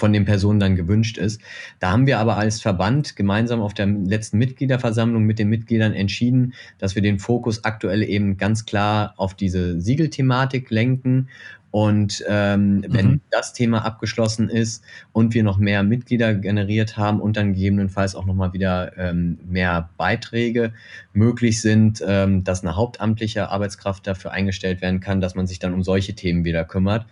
von 0.00 0.12
den 0.12 0.24
Personen 0.24 0.58
dann 0.58 0.76
gewünscht 0.76 1.18
ist. 1.18 1.40
Da 1.78 1.92
haben 1.92 2.06
wir 2.06 2.18
aber 2.18 2.38
als 2.38 2.60
Verband 2.60 3.16
gemeinsam 3.16 3.60
auf 3.60 3.74
der 3.74 3.86
letzten 3.86 4.38
Mitgliederversammlung 4.38 5.24
mit 5.24 5.38
den 5.38 5.48
Mitgliedern 5.48 5.92
entschieden, 5.92 6.54
dass 6.78 6.94
wir 6.94 7.02
den 7.02 7.18
Fokus 7.18 7.64
aktuell 7.64 8.02
eben 8.02 8.38
ganz 8.38 8.64
klar 8.64 9.14
auf 9.18 9.34
diese 9.34 9.80
Siegelthematik 9.80 10.70
lenken 10.70 11.28
und 11.70 12.24
ähm, 12.28 12.84
wenn 12.88 13.06
mhm. 13.06 13.20
das 13.30 13.52
Thema 13.52 13.84
abgeschlossen 13.84 14.48
ist 14.48 14.82
und 15.12 15.34
wir 15.34 15.44
noch 15.44 15.58
mehr 15.58 15.82
Mitglieder 15.82 16.34
generiert 16.34 16.96
haben 16.96 17.20
und 17.20 17.36
dann 17.36 17.52
gegebenenfalls 17.52 18.14
auch 18.14 18.26
nochmal 18.26 18.52
wieder 18.52 18.96
ähm, 18.98 19.38
mehr 19.46 19.90
Beiträge 19.96 20.72
möglich 21.12 21.60
sind, 21.60 22.02
ähm, 22.06 22.42
dass 22.42 22.62
eine 22.62 22.74
hauptamtliche 22.74 23.50
Arbeitskraft 23.50 24.06
dafür 24.06 24.32
eingestellt 24.32 24.82
werden 24.82 25.00
kann, 25.00 25.20
dass 25.20 25.36
man 25.36 25.46
sich 25.46 25.60
dann 25.60 25.72
um 25.72 25.84
solche 25.84 26.14
Themen 26.14 26.44
wieder 26.44 26.64
kümmert. 26.64 27.06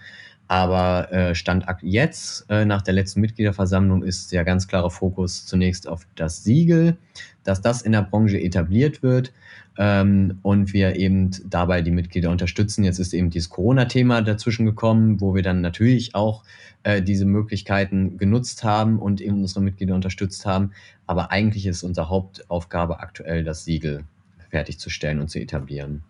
Aber 0.49 1.13
äh, 1.13 1.35
Stand 1.35 1.67
jetzt, 1.83 2.47
äh, 2.49 2.65
nach 2.65 2.81
der 2.81 2.95
letzten 2.95 3.21
Mitgliederversammlung, 3.21 4.03
ist 4.03 4.33
der 4.33 4.45
ganz 4.45 4.67
klare 4.67 4.91
Fokus 4.91 5.45
zunächst 5.45 5.87
auf 5.87 6.07
das 6.17 6.43
Siegel, 6.43 6.97
dass 7.45 7.61
das 7.61 7.83
in 7.83 7.93
der 7.93 8.03
Branche 8.03 8.41
etabliert 8.41 9.03
wird 9.03 9.33
ähm, 9.77 10.39
und 10.43 10.73
wir 10.73 10.97
eben 10.97 11.31
dabei 11.45 11.83
die 11.83 11.91
Mitglieder 11.91 12.31
unterstützen. 12.31 12.83
Jetzt 12.83 12.99
ist 12.99 13.13
eben 13.13 13.29
dieses 13.29 13.51
Corona-Thema 13.51 14.23
dazwischen 14.23 14.65
gekommen, 14.65 15.21
wo 15.21 15.35
wir 15.35 15.43
dann 15.43 15.61
natürlich 15.61 16.15
auch 16.15 16.45
äh, 16.83 17.03
diese 17.03 17.27
Möglichkeiten 17.27 18.17
genutzt 18.17 18.65
haben 18.65 18.99
und 18.99 19.21
eben 19.21 19.43
unsere 19.43 19.61
Mitglieder 19.61 19.95
unterstützt 19.95 20.47
haben. 20.47 20.73
Aber 21.07 21.31
eigentlich 21.31 21.67
ist 21.67 21.83
unsere 21.83 22.09
Hauptaufgabe 22.09 23.01
aktuell, 23.01 23.45
das 23.45 23.65
Siegel 23.65 24.05
fertigzustellen 24.51 25.21
und 25.21 25.29
zu 25.29 25.39
etablieren. 25.39 26.03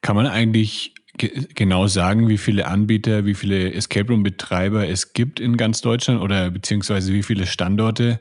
Kann 0.00 0.14
man 0.14 0.26
eigentlich 0.26 0.94
genau 1.18 1.86
sagen, 1.86 2.28
wie 2.28 2.38
viele 2.38 2.66
Anbieter, 2.66 3.24
wie 3.24 3.34
viele 3.34 3.72
Escape 3.72 4.08
Room 4.08 4.22
Betreiber 4.22 4.88
es 4.88 5.12
gibt 5.12 5.40
in 5.40 5.56
ganz 5.56 5.80
Deutschland 5.80 6.20
oder 6.20 6.50
beziehungsweise 6.50 7.12
wie 7.12 7.22
viele 7.22 7.46
Standorte 7.46 8.18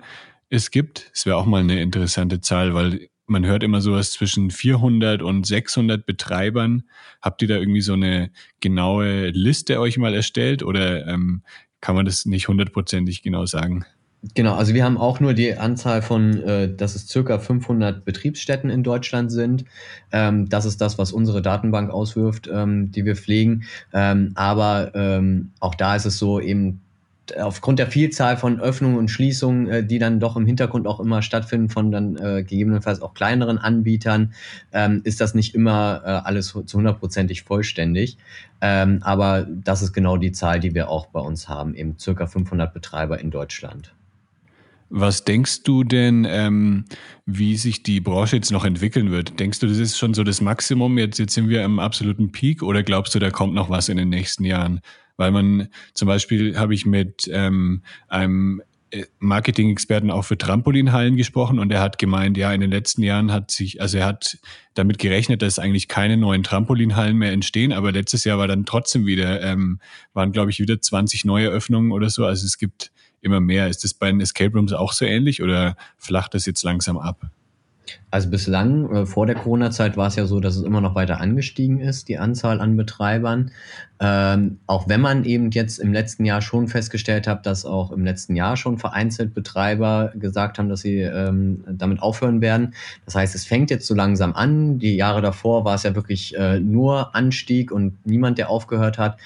es 0.50 0.72
gibt? 0.72 1.10
Es 1.14 1.26
wäre 1.26 1.38
auch 1.38 1.46
mal 1.46 1.62
eine 1.62 1.82
interessante 1.82 2.42
Zahl, 2.42 2.74
weil 2.74 3.10
man 3.26 3.46
hört 3.46 3.64
immer 3.64 3.82
sowas 3.82 4.12
zwischen 4.12 4.52
400 4.52 5.22
und 5.22 5.46
600 5.48 6.06
Betreibern. 6.06 6.84
Habt 7.22 7.42
ihr 7.42 7.48
da 7.48 7.56
irgendwie 7.56 7.82
so 7.82 7.94
eine 7.94 8.32
genaue 8.60 9.30
Liste 9.30 9.80
euch 9.80 9.98
mal 9.98 10.14
erstellt 10.14 10.62
oder 10.62 11.08
ähm, 11.08 11.42
kann 11.82 11.96
man 11.96 12.06
das 12.06 12.26
nicht 12.26 12.48
hundertprozentig 12.48 13.24
genau 13.24 13.46
sagen? 13.46 13.86
Genau, 14.36 14.56
also 14.56 14.74
wir 14.74 14.86
haben 14.86 14.98
auch 14.98 15.20
nur 15.20 15.34
die 15.34 15.58
Anzahl 15.58 16.02
von, 16.02 16.42
äh, 16.44 16.74
dass 16.74 16.96
es 16.96 17.10
circa 17.10 17.40
500 17.40 18.06
Betriebsstätten 18.06 18.70
in 18.70 18.82
Deutschland 18.82 19.34
sind. 19.34 19.66
Ähm, 20.14 20.48
das 20.48 20.64
ist 20.64 20.80
das, 20.80 20.98
was 20.98 21.12
unsere 21.12 21.42
Datenbank 21.42 21.92
auswirft, 21.92 22.50
ähm, 22.52 22.90
die 22.92 23.04
wir 23.04 23.18
pflegen. 23.18 23.64
Ähm, 23.92 24.32
aber 24.36 24.92
ähm, 24.96 25.52
auch 25.60 25.76
da 25.76 25.98
ist 25.98 26.06
es 26.06 26.18
so, 26.18 26.40
eben 26.40 26.80
aufgrund 27.38 27.80
der 27.80 27.88
Vielzahl 27.88 28.38
von 28.38 28.62
Öffnungen 28.62 28.98
und 28.98 29.10
Schließungen, 29.10 29.68
äh, 29.68 29.86
die 29.86 30.00
dann 30.00 30.22
doch 30.22 30.38
im 30.38 30.46
Hintergrund 30.46 30.88
auch 30.88 31.02
immer 31.02 31.22
stattfinden 31.22 31.70
von 31.70 31.92
dann 31.92 32.16
äh, 32.16 32.44
gegebenenfalls 32.44 33.02
auch 33.02 33.14
kleineren 33.14 33.58
Anbietern, 33.58 34.34
ähm, 34.72 35.02
ist 35.04 35.20
das 35.20 35.34
nicht 35.34 35.54
immer 35.54 36.02
äh, 36.06 36.10
alles 36.10 36.48
zu 36.48 36.78
hundertprozentig 36.78 37.44
vollständig. 37.44 38.18
Ähm, 38.62 39.00
aber 39.04 39.46
das 39.50 39.82
ist 39.82 39.92
genau 39.92 40.16
die 40.16 40.32
Zahl, 40.32 40.62
die 40.62 40.74
wir 40.74 40.88
auch 40.88 41.08
bei 41.08 41.20
uns 41.20 41.50
haben, 41.50 41.76
eben 41.76 42.00
circa 42.00 42.28
500 42.28 42.74
Betreiber 42.74 43.20
in 43.20 43.30
Deutschland. 43.30 43.94
Was 44.96 45.26
denkst 45.26 45.64
du 45.64 45.84
denn, 45.84 46.24
ähm, 46.30 46.86
wie 47.26 47.58
sich 47.58 47.82
die 47.82 48.00
Branche 48.00 48.36
jetzt 48.36 48.52
noch 48.52 48.64
entwickeln 48.64 49.10
wird? 49.10 49.40
Denkst 49.40 49.58
du, 49.58 49.66
das 49.66 49.80
ist 49.80 49.98
schon 49.98 50.14
so 50.14 50.24
das 50.24 50.40
Maximum? 50.40 51.00
Jetzt, 51.00 51.18
jetzt 51.18 51.34
sind 51.34 51.50
wir 51.50 51.66
am 51.66 51.80
absoluten 51.80 52.32
Peak 52.32 52.62
oder 52.62 52.84
glaubst 52.84 53.16
du, 53.16 53.20
da 53.20 53.32
kommt 53.32 53.56
noch 53.56 53.72
was 53.72 53.90
in 53.90 53.98
den 53.98 54.10
nächsten 54.10 54.46
Jahren? 54.46 54.82
Weil 55.18 55.32
man 55.32 55.70
zum 55.96 56.08
Beispiel 56.08 56.60
habe 56.60 56.76
ich 56.76 56.86
mit 56.86 57.28
ähm, 57.34 57.82
einem 58.08 58.62
äh, 58.92 59.06
Marketing-Experten 59.18 60.12
auch 60.12 60.26
für 60.26 60.38
Trampolinhallen 60.38 61.18
gesprochen 61.18 61.58
und 61.58 61.72
er 61.72 61.82
hat 61.82 61.98
gemeint, 61.98 62.38
ja, 62.38 62.54
in 62.54 62.62
den 62.62 62.70
letzten 62.70 63.02
Jahren 63.02 63.32
hat 63.32 63.50
sich, 63.50 63.82
also 63.82 63.98
er 63.98 64.06
hat 64.06 64.38
damit 64.76 65.00
gerechnet, 65.00 65.42
dass 65.42 65.58
eigentlich 65.58 65.88
keine 65.88 66.18
neuen 66.18 66.44
Trampolinhallen 66.44 67.18
mehr 67.18 67.32
entstehen, 67.32 67.74
aber 67.74 67.92
letztes 67.92 68.26
Jahr 68.26 68.38
war 68.38 68.48
dann 68.48 68.68
trotzdem 68.68 69.08
wieder, 69.08 69.42
ähm, 69.42 69.80
waren 70.14 70.34
glaube 70.34 70.52
ich 70.52 70.60
wieder 70.60 70.80
20 70.80 71.26
neue 71.26 71.50
Öffnungen 71.50 71.92
oder 71.92 72.12
so. 72.12 72.28
Also 72.28 72.46
es 72.46 72.60
gibt 72.60 72.93
immer 73.24 73.40
mehr. 73.40 73.68
Ist 73.68 73.84
das 73.84 73.94
bei 73.94 74.12
den 74.12 74.22
Escape 74.22 74.54
Rooms 74.54 74.74
auch 74.74 74.94
so 74.94 75.06
ähnlich 75.06 75.42
oder 75.42 75.76
flacht 75.98 76.34
das 76.34 76.46
jetzt 76.46 76.64
langsam 76.64 76.98
ab? 76.98 77.30
Also 78.14 78.30
bislang, 78.30 78.96
äh, 78.96 79.06
vor 79.08 79.26
der 79.26 79.34
Corona-Zeit 79.34 79.98
war 79.98 80.06
es 80.06 80.16
ja 80.16 80.28
so, 80.28 80.40
dass 80.40 80.56
es 80.56 80.62
immer 80.62 80.82
noch 80.82 80.94
weiter 80.94 81.20
angestiegen 81.20 81.80
ist, 81.80 82.10
die 82.10 82.20
Anzahl 82.20 82.62
an 82.62 82.78
Betreibern. 82.78 83.50
Ähm, 84.00 84.60
auch 84.68 84.88
wenn 84.88 85.02
man 85.02 85.24
eben 85.24 85.50
jetzt 85.50 85.80
im 85.80 85.94
letzten 85.94 86.24
Jahr 86.24 86.42
schon 86.42 86.68
festgestellt 86.68 87.26
hat, 87.26 87.48
dass 87.48 87.66
auch 87.66 87.92
im 87.92 88.04
letzten 88.04 88.36
Jahr 88.36 88.56
schon 88.56 88.78
vereinzelt 88.78 89.34
Betreiber 89.34 90.12
gesagt 90.14 90.60
haben, 90.60 90.70
dass 90.70 90.82
sie 90.82 91.00
ähm, 91.00 91.64
damit 91.68 92.04
aufhören 92.04 92.42
werden. 92.42 92.76
Das 93.06 93.16
heißt, 93.16 93.34
es 93.34 93.46
fängt 93.46 93.72
jetzt 93.72 93.88
so 93.88 93.96
langsam 93.96 94.34
an. 94.34 94.78
Die 94.78 94.96
Jahre 94.96 95.22
davor 95.22 95.66
war 95.66 95.74
es 95.74 95.84
ja 95.84 95.96
wirklich 95.96 96.36
äh, 96.36 96.60
nur 96.60 97.16
Anstieg 97.16 97.72
und 97.72 98.06
niemand, 98.06 98.38
der 98.38 98.50
aufgehört 98.50 99.00
hat. 99.00 99.18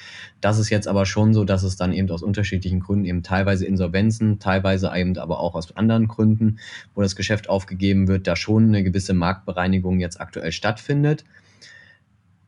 Das 0.42 0.60
ist 0.60 0.70
jetzt 0.70 0.88
aber 0.88 1.06
schon 1.06 1.34
so, 1.34 1.44
dass 1.44 1.64
es 1.64 1.78
dann 1.78 1.94
eben 1.94 2.10
aus 2.12 2.22
unterschiedlichen 2.22 2.80
Gründen 2.80 3.06
eben 3.06 3.24
teilweise 3.24 3.66
Insolvenzen, 3.66 4.38
teilweise 4.38 4.92
eben 4.96 5.18
aber 5.18 5.40
auch 5.40 5.56
aus 5.56 5.76
anderen 5.76 6.08
Gründen, 6.08 6.60
wo 6.94 7.02
das 7.02 7.16
Geschäft 7.16 7.50
aufgegeben 7.50 8.08
wird, 8.08 8.28
da 8.28 8.36
schon 8.36 8.68
eine 8.68 8.77
gewisse 8.84 9.14
Marktbereinigung 9.14 10.00
jetzt 10.00 10.20
aktuell 10.20 10.52
stattfindet. 10.52 11.24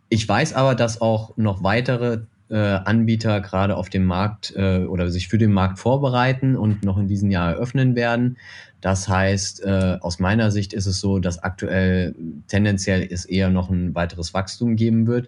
Ich 0.10 0.28
weiß 0.28 0.54
aber, 0.54 0.76
dass 0.76 1.02
auch 1.02 1.38
noch 1.38 1.64
weitere 1.64 2.22
äh, 2.50 2.56
Anbieter 2.58 3.42
gerade 3.42 3.76
auf 3.76 3.90
dem 3.90 4.06
Markt 4.06 4.54
äh, 4.56 4.86
oder 4.86 5.10
sich 5.12 5.28
für 5.28 5.38
den 5.38 5.52
Markt 5.52 5.78
vorbereiten 5.78 6.56
und 6.56 6.84
noch 6.84 6.98
in 6.98 7.08
diesem 7.08 7.30
Jahr 7.30 7.52
eröffnen 7.52 7.96
werden. 7.96 8.38
Das 8.82 9.08
heißt, 9.08 9.64
äh, 9.64 9.98
aus 10.02 10.20
meiner 10.20 10.52
Sicht 10.52 10.74
ist 10.74 10.86
es 10.86 11.00
so, 11.00 11.20
dass 11.20 11.44
aktuell 11.44 12.16
tendenziell 12.48 13.08
es 13.10 13.26
eher 13.26 13.50
noch 13.50 13.70
ein 13.70 13.94
weiteres 13.94 14.34
Wachstum 14.34 14.76
geben 14.76 15.06
wird. 15.06 15.28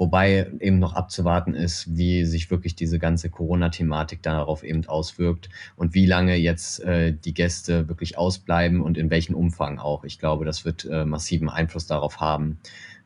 Wobei 0.00 0.50
eben 0.60 0.78
noch 0.78 0.94
abzuwarten 0.94 1.52
ist, 1.52 1.94
wie 1.94 2.24
sich 2.24 2.50
wirklich 2.50 2.74
diese 2.74 2.98
ganze 2.98 3.28
Corona-Thematik 3.28 4.22
darauf 4.22 4.64
eben 4.64 4.86
auswirkt 4.86 5.50
und 5.76 5.92
wie 5.92 6.06
lange 6.06 6.36
jetzt 6.36 6.82
äh, 6.82 7.12
die 7.12 7.34
Gäste 7.34 7.86
wirklich 7.86 8.16
ausbleiben 8.16 8.80
und 8.80 8.96
in 8.96 9.10
welchem 9.10 9.34
Umfang 9.34 9.78
auch. 9.78 10.04
Ich 10.04 10.18
glaube, 10.18 10.46
das 10.46 10.64
wird 10.64 10.86
äh, 10.90 11.04
massiven 11.04 11.50
Einfluss 11.50 11.86
darauf 11.86 12.18
haben, 12.18 12.60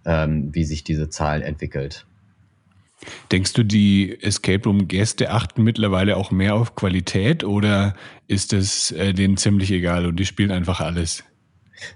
ähm, 0.05 0.55
wie 0.55 0.63
sich 0.63 0.85
diese 0.85 1.09
Zahl 1.09 1.43
entwickelt. 1.43 2.07
Denkst 3.33 3.55
du, 3.55 3.65
die 3.65 4.17
Escape 4.23 4.63
Room 4.63 4.87
Gäste 4.87 5.33
achten 5.33 5.65
mittlerweile 5.65 6.17
auch 6.17 6.31
mehr 6.31 6.55
auf 6.55 6.77
Qualität 6.77 7.43
oder 7.43 7.95
ist 8.29 8.53
es 8.53 8.93
äh, 8.93 9.13
denen 9.13 9.37
ziemlich 9.37 9.73
egal 9.73 10.07
und 10.07 10.15
die 10.21 10.27
spielen 10.27 10.53
einfach 10.53 10.79
alles? 10.79 11.25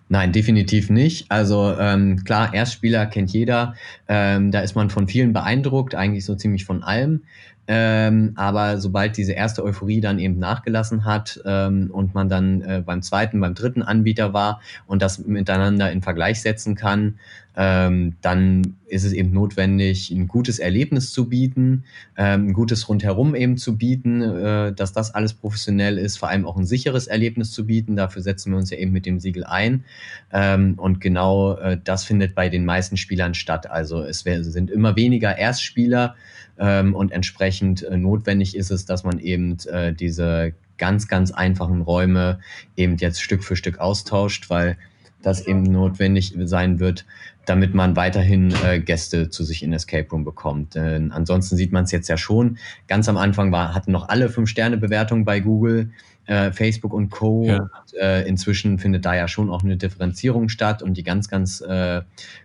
Nein, 0.08 0.32
definitiv 0.32 0.90
nicht. 0.90 1.30
Also 1.30 1.74
ähm, 1.78 2.24
klar, 2.24 2.52
Erstspieler 2.54 3.06
kennt 3.06 3.30
jeder. 3.32 3.74
Ähm, 4.08 4.50
da 4.50 4.60
ist 4.60 4.74
man 4.74 4.90
von 4.90 5.08
vielen 5.08 5.32
beeindruckt, 5.32 5.94
eigentlich 5.94 6.24
so 6.24 6.34
ziemlich 6.34 6.64
von 6.64 6.82
allem. 6.82 7.22
Ähm, 7.70 8.32
aber 8.36 8.78
sobald 8.78 9.18
diese 9.18 9.32
erste 9.32 9.62
Euphorie 9.62 10.00
dann 10.00 10.18
eben 10.18 10.38
nachgelassen 10.38 11.04
hat 11.04 11.38
ähm, 11.44 11.90
und 11.92 12.14
man 12.14 12.30
dann 12.30 12.62
äh, 12.62 12.82
beim 12.84 13.02
zweiten, 13.02 13.40
beim 13.40 13.54
dritten 13.54 13.82
Anbieter 13.82 14.32
war 14.32 14.62
und 14.86 15.02
das 15.02 15.18
miteinander 15.18 15.92
in 15.92 16.00
Vergleich 16.00 16.40
setzen 16.40 16.76
kann, 16.76 17.18
ähm, 17.60 18.14
dann 18.22 18.76
ist 18.86 19.04
es 19.04 19.12
eben 19.12 19.32
notwendig, 19.32 20.12
ein 20.12 20.28
gutes 20.28 20.60
Erlebnis 20.60 21.10
zu 21.10 21.28
bieten, 21.28 21.82
ähm, 22.16 22.48
ein 22.48 22.52
gutes 22.52 22.88
Rundherum 22.88 23.34
eben 23.34 23.56
zu 23.56 23.76
bieten, 23.76 24.22
äh, 24.22 24.72
dass 24.72 24.92
das 24.92 25.12
alles 25.12 25.34
professionell 25.34 25.98
ist, 25.98 26.18
vor 26.18 26.28
allem 26.28 26.46
auch 26.46 26.56
ein 26.56 26.64
sicheres 26.66 27.08
Erlebnis 27.08 27.50
zu 27.50 27.66
bieten. 27.66 27.96
Dafür 27.96 28.22
setzen 28.22 28.52
wir 28.52 28.58
uns 28.58 28.70
ja 28.70 28.78
eben 28.78 28.92
mit 28.92 29.06
dem 29.06 29.18
Siegel 29.18 29.42
ein. 29.42 29.84
Ähm, 30.32 30.74
und 30.76 31.00
genau 31.00 31.54
äh, 31.56 31.80
das 31.82 32.04
findet 32.04 32.36
bei 32.36 32.48
den 32.48 32.64
meisten 32.64 32.96
Spielern 32.96 33.34
statt. 33.34 33.68
Also 33.68 34.02
es 34.02 34.20
sind 34.20 34.70
immer 34.70 34.94
weniger 34.94 35.36
Erstspieler, 35.36 36.14
ähm, 36.60 36.94
und 36.94 37.12
entsprechend 37.12 37.82
äh, 37.82 37.96
notwendig 37.96 38.56
ist 38.56 38.70
es, 38.70 38.84
dass 38.84 39.04
man 39.04 39.18
eben 39.18 39.56
äh, 39.70 39.92
diese 39.92 40.54
ganz, 40.76 41.08
ganz 41.08 41.30
einfachen 41.30 41.82
Räume 41.82 42.40
eben 42.76 42.96
jetzt 42.96 43.22
Stück 43.22 43.44
für 43.44 43.56
Stück 43.56 43.78
austauscht, 43.78 44.50
weil 44.50 44.76
das 45.22 45.46
eben 45.46 45.62
notwendig 45.62 46.34
sein 46.44 46.80
wird, 46.80 47.04
damit 47.44 47.74
man 47.74 47.96
weiterhin 47.96 48.52
äh, 48.64 48.78
Gäste 48.78 49.30
zu 49.30 49.42
sich 49.42 49.62
in 49.62 49.72
Escape 49.72 50.08
Room 50.10 50.24
bekommt. 50.24 50.74
Denn 50.74 51.12
ansonsten 51.12 51.56
sieht 51.56 51.72
man 51.72 51.84
es 51.84 51.92
jetzt 51.92 52.08
ja 52.08 52.16
schon. 52.16 52.58
Ganz 52.86 53.08
am 53.08 53.16
Anfang 53.16 53.52
war, 53.52 53.74
hatten 53.74 53.92
noch 53.92 54.08
alle 54.08 54.28
Fünf-Sterne-Bewertungen 54.28 55.24
bei 55.24 55.40
Google 55.40 55.90
äh, 56.26 56.52
Facebook 56.52 56.92
und 56.92 57.10
Co. 57.10 57.44
Ja. 57.46 57.58
Und, 57.58 57.70
äh, 58.00 58.22
inzwischen 58.28 58.78
findet 58.78 59.04
da 59.04 59.14
ja 59.14 59.28
schon 59.28 59.50
auch 59.50 59.64
eine 59.64 59.76
Differenzierung 59.76 60.48
statt 60.48 60.82
und 60.82 60.94
die 60.96 61.02
ganz, 61.02 61.28
ganz 61.28 61.60
äh, 61.62 62.02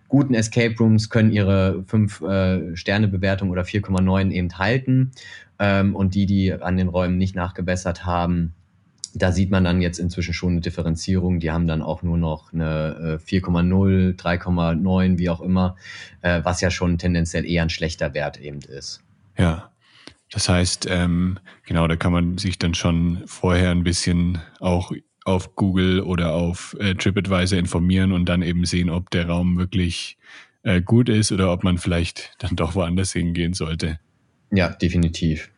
guten 0.08 0.34
Escape 0.34 0.76
Rooms 0.80 1.10
können 1.10 1.32
ihre 1.32 1.84
5-Sterne-Bewertung 1.90 3.50
äh, 3.50 3.52
oder 3.52 3.64
4,9 3.64 4.32
eben 4.32 4.58
halten. 4.58 5.12
Ähm, 5.60 5.96
und 5.96 6.16
die, 6.16 6.26
die 6.26 6.54
an 6.54 6.78
den 6.78 6.88
Räumen 6.88 7.18
nicht 7.18 7.36
nachgebessert 7.36 8.06
haben, 8.06 8.54
da 9.14 9.32
sieht 9.32 9.52
man 9.52 9.64
dann 9.64 9.82
jetzt 9.82 10.00
inzwischen 10.00 10.34
schon 10.34 10.54
eine 10.54 10.62
Differenzierung. 10.62 11.40
Die 11.40 11.52
haben 11.52 11.68
dann 11.68 11.82
auch 11.82 12.02
nur 12.04 12.18
noch 12.18 12.52
eine 12.54 13.20
4,0, 13.24 14.10
äh, 14.10 14.14
3,9, 14.14 15.18
wie 15.18 15.30
auch 15.30 15.42
immer, 15.42 15.76
äh, 16.22 16.42
was 16.44 16.62
ja 16.62 16.72
schon 16.72 16.98
tendenziell 16.98 17.46
eher 17.46 17.64
ein 17.64 17.70
schlechter 17.70 18.14
Wert 18.14 18.40
eben 18.40 18.60
ist. 18.60 19.02
Ja, 19.38 19.72
das 20.32 20.50
heißt, 20.50 20.88
ähm, 20.90 21.38
genau, 21.66 21.88
da 21.88 21.96
kann 21.96 22.12
man 22.12 22.38
sich 22.38 22.58
dann 22.58 22.74
schon 22.74 23.22
vorher 23.28 23.70
ein 23.70 23.84
bisschen 23.84 24.40
auch 24.60 24.92
auf 25.26 25.56
Google 25.56 26.02
oder 26.02 26.34
auf 26.34 26.76
äh, 26.80 26.96
TripAdvisor 26.96 27.58
informieren 27.58 28.12
und 28.12 28.28
dann 28.28 28.42
eben 28.42 28.66
sehen, 28.66 28.90
ob 28.90 29.12
der 29.12 29.28
Raum 29.28 29.58
wirklich 29.58 30.18
äh, 30.64 30.82
gut 30.82 31.08
ist 31.08 31.32
oder 31.32 31.52
ob 31.52 31.64
man 31.64 31.78
vielleicht 31.78 32.34
dann 32.40 32.56
doch 32.56 32.76
woanders 32.76 33.14
hingehen 33.14 33.54
sollte. 33.54 34.00
Ja, 34.52 34.70
definitiv. 34.70 35.53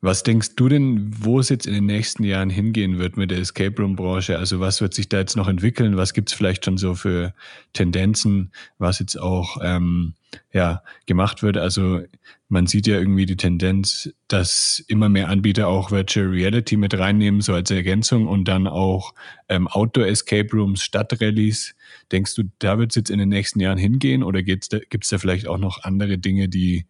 Was 0.00 0.22
denkst 0.22 0.56
du 0.56 0.68
denn, 0.68 1.10
wo 1.18 1.40
es 1.40 1.48
jetzt 1.48 1.66
in 1.66 1.74
den 1.74 1.86
nächsten 1.86 2.22
Jahren 2.22 2.50
hingehen 2.50 2.98
wird 2.98 3.16
mit 3.16 3.30
der 3.30 3.38
Escape 3.38 3.80
Room 3.80 3.96
Branche? 3.96 4.38
Also 4.38 4.60
was 4.60 4.80
wird 4.80 4.94
sich 4.94 5.08
da 5.08 5.18
jetzt 5.18 5.36
noch 5.36 5.48
entwickeln? 5.48 5.96
Was 5.96 6.12
gibt 6.12 6.30
es 6.30 6.34
vielleicht 6.34 6.64
schon 6.64 6.76
so 6.76 6.94
für 6.94 7.34
Tendenzen, 7.72 8.52
was 8.78 8.98
jetzt 8.98 9.16
auch 9.16 9.58
ähm, 9.62 10.14
ja, 10.52 10.82
gemacht 11.06 11.42
wird? 11.42 11.56
Also 11.56 12.02
man 12.48 12.66
sieht 12.66 12.86
ja 12.86 12.96
irgendwie 12.96 13.26
die 13.26 13.36
Tendenz, 13.36 14.12
dass 14.28 14.84
immer 14.86 15.08
mehr 15.08 15.28
Anbieter 15.28 15.66
auch 15.68 15.90
Virtual 15.90 16.26
Reality 16.26 16.76
mit 16.76 16.96
reinnehmen, 16.96 17.40
so 17.40 17.54
als 17.54 17.70
Ergänzung 17.70 18.26
und 18.28 18.46
dann 18.46 18.66
auch 18.66 19.14
ähm, 19.48 19.66
Outdoor 19.66 20.06
Escape 20.06 20.48
Rooms, 20.52 20.82
Stadtrallies. 20.82 21.74
Denkst 22.12 22.34
du, 22.34 22.44
da 22.58 22.78
wird 22.78 22.92
es 22.92 22.96
jetzt 22.96 23.10
in 23.10 23.18
den 23.18 23.30
nächsten 23.30 23.60
Jahren 23.60 23.78
hingehen 23.78 24.22
oder 24.22 24.42
gibt 24.42 24.72
es 24.72 25.08
da 25.08 25.18
vielleicht 25.18 25.48
auch 25.48 25.58
noch 25.58 25.82
andere 25.82 26.18
Dinge, 26.18 26.48
die 26.48 26.86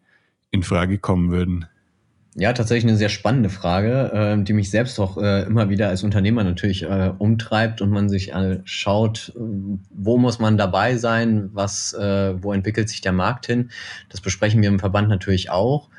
in 0.51 0.63
Frage 0.63 0.99
kommen 0.99 1.31
würden? 1.31 1.65
Ja, 2.39 2.53
tatsächlich 2.53 2.87
eine 2.87 2.97
sehr 2.97 3.09
spannende 3.09 3.49
Frage, 3.49 4.11
äh, 4.13 4.43
die 4.43 4.53
mich 4.53 4.69
selbst 4.69 4.99
auch 4.99 5.17
äh, 5.17 5.41
immer 5.47 5.69
wieder 5.71 5.89
als 5.89 6.03
Unternehmer 6.03 6.43
natürlich 6.43 6.83
äh, 6.83 7.11
umtreibt 7.17 7.81
und 7.81 7.89
man 7.89 8.09
sich 8.09 8.31
äh, 8.31 8.59
schaut, 8.63 9.33
wo 9.35 10.19
muss 10.19 10.37
man 10.37 10.55
dabei 10.55 10.97
sein, 10.97 11.49
was, 11.53 11.93
äh, 11.93 12.35
wo 12.39 12.53
entwickelt 12.53 12.89
sich 12.89 13.01
der 13.01 13.11
Markt 13.11 13.47
hin. 13.47 13.71
Das 14.09 14.21
besprechen 14.21 14.61
wir 14.61 14.69
im 14.69 14.77
Verband 14.77 15.09
natürlich 15.09 15.49
auch. 15.49 15.89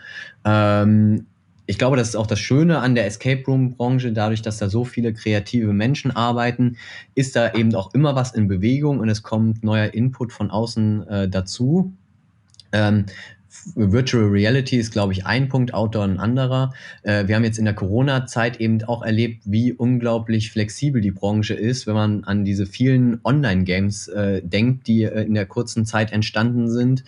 Ähm, 0.44 1.26
ich 1.66 1.76
glaube, 1.76 1.96
das 1.96 2.10
ist 2.10 2.16
auch 2.16 2.28
das 2.28 2.38
Schöne 2.38 2.78
an 2.78 2.94
der 2.94 3.06
Escape 3.06 3.42
Room 3.44 3.74
Branche, 3.74 4.12
dadurch, 4.12 4.40
dass 4.40 4.58
da 4.58 4.68
so 4.68 4.84
viele 4.84 5.12
kreative 5.14 5.72
Menschen 5.72 6.12
arbeiten, 6.14 6.76
ist 7.16 7.34
da 7.34 7.52
eben 7.52 7.74
auch 7.74 7.92
immer 7.94 8.14
was 8.14 8.32
in 8.32 8.46
Bewegung 8.46 9.00
und 9.00 9.08
es 9.08 9.24
kommt 9.24 9.64
neuer 9.64 9.92
Input 9.92 10.32
von 10.32 10.52
außen 10.52 11.08
äh, 11.08 11.28
dazu. 11.28 11.92
Ähm, 12.70 13.06
Virtual 13.74 14.24
Reality 14.24 14.76
ist, 14.76 14.92
glaube 14.92 15.12
ich, 15.12 15.26
ein 15.26 15.48
Punkt, 15.48 15.72
Outdoor 15.72 16.04
ein 16.04 16.18
anderer. 16.18 16.74
Äh, 17.02 17.28
wir 17.28 17.36
haben 17.36 17.44
jetzt 17.44 17.58
in 17.58 17.64
der 17.64 17.74
Corona-Zeit 17.74 18.60
eben 18.60 18.82
auch 18.84 19.02
erlebt, 19.02 19.42
wie 19.44 19.72
unglaublich 19.72 20.50
flexibel 20.50 21.00
die 21.00 21.10
Branche 21.10 21.54
ist, 21.54 21.86
wenn 21.86 21.94
man 21.94 22.24
an 22.24 22.44
diese 22.44 22.66
vielen 22.66 23.20
Online-Games 23.24 24.08
äh, 24.08 24.42
denkt, 24.42 24.86
die 24.86 25.04
äh, 25.04 25.22
in 25.22 25.34
der 25.34 25.46
kurzen 25.46 25.86
Zeit 25.86 26.12
entstanden 26.12 26.68
sind. 26.68 27.04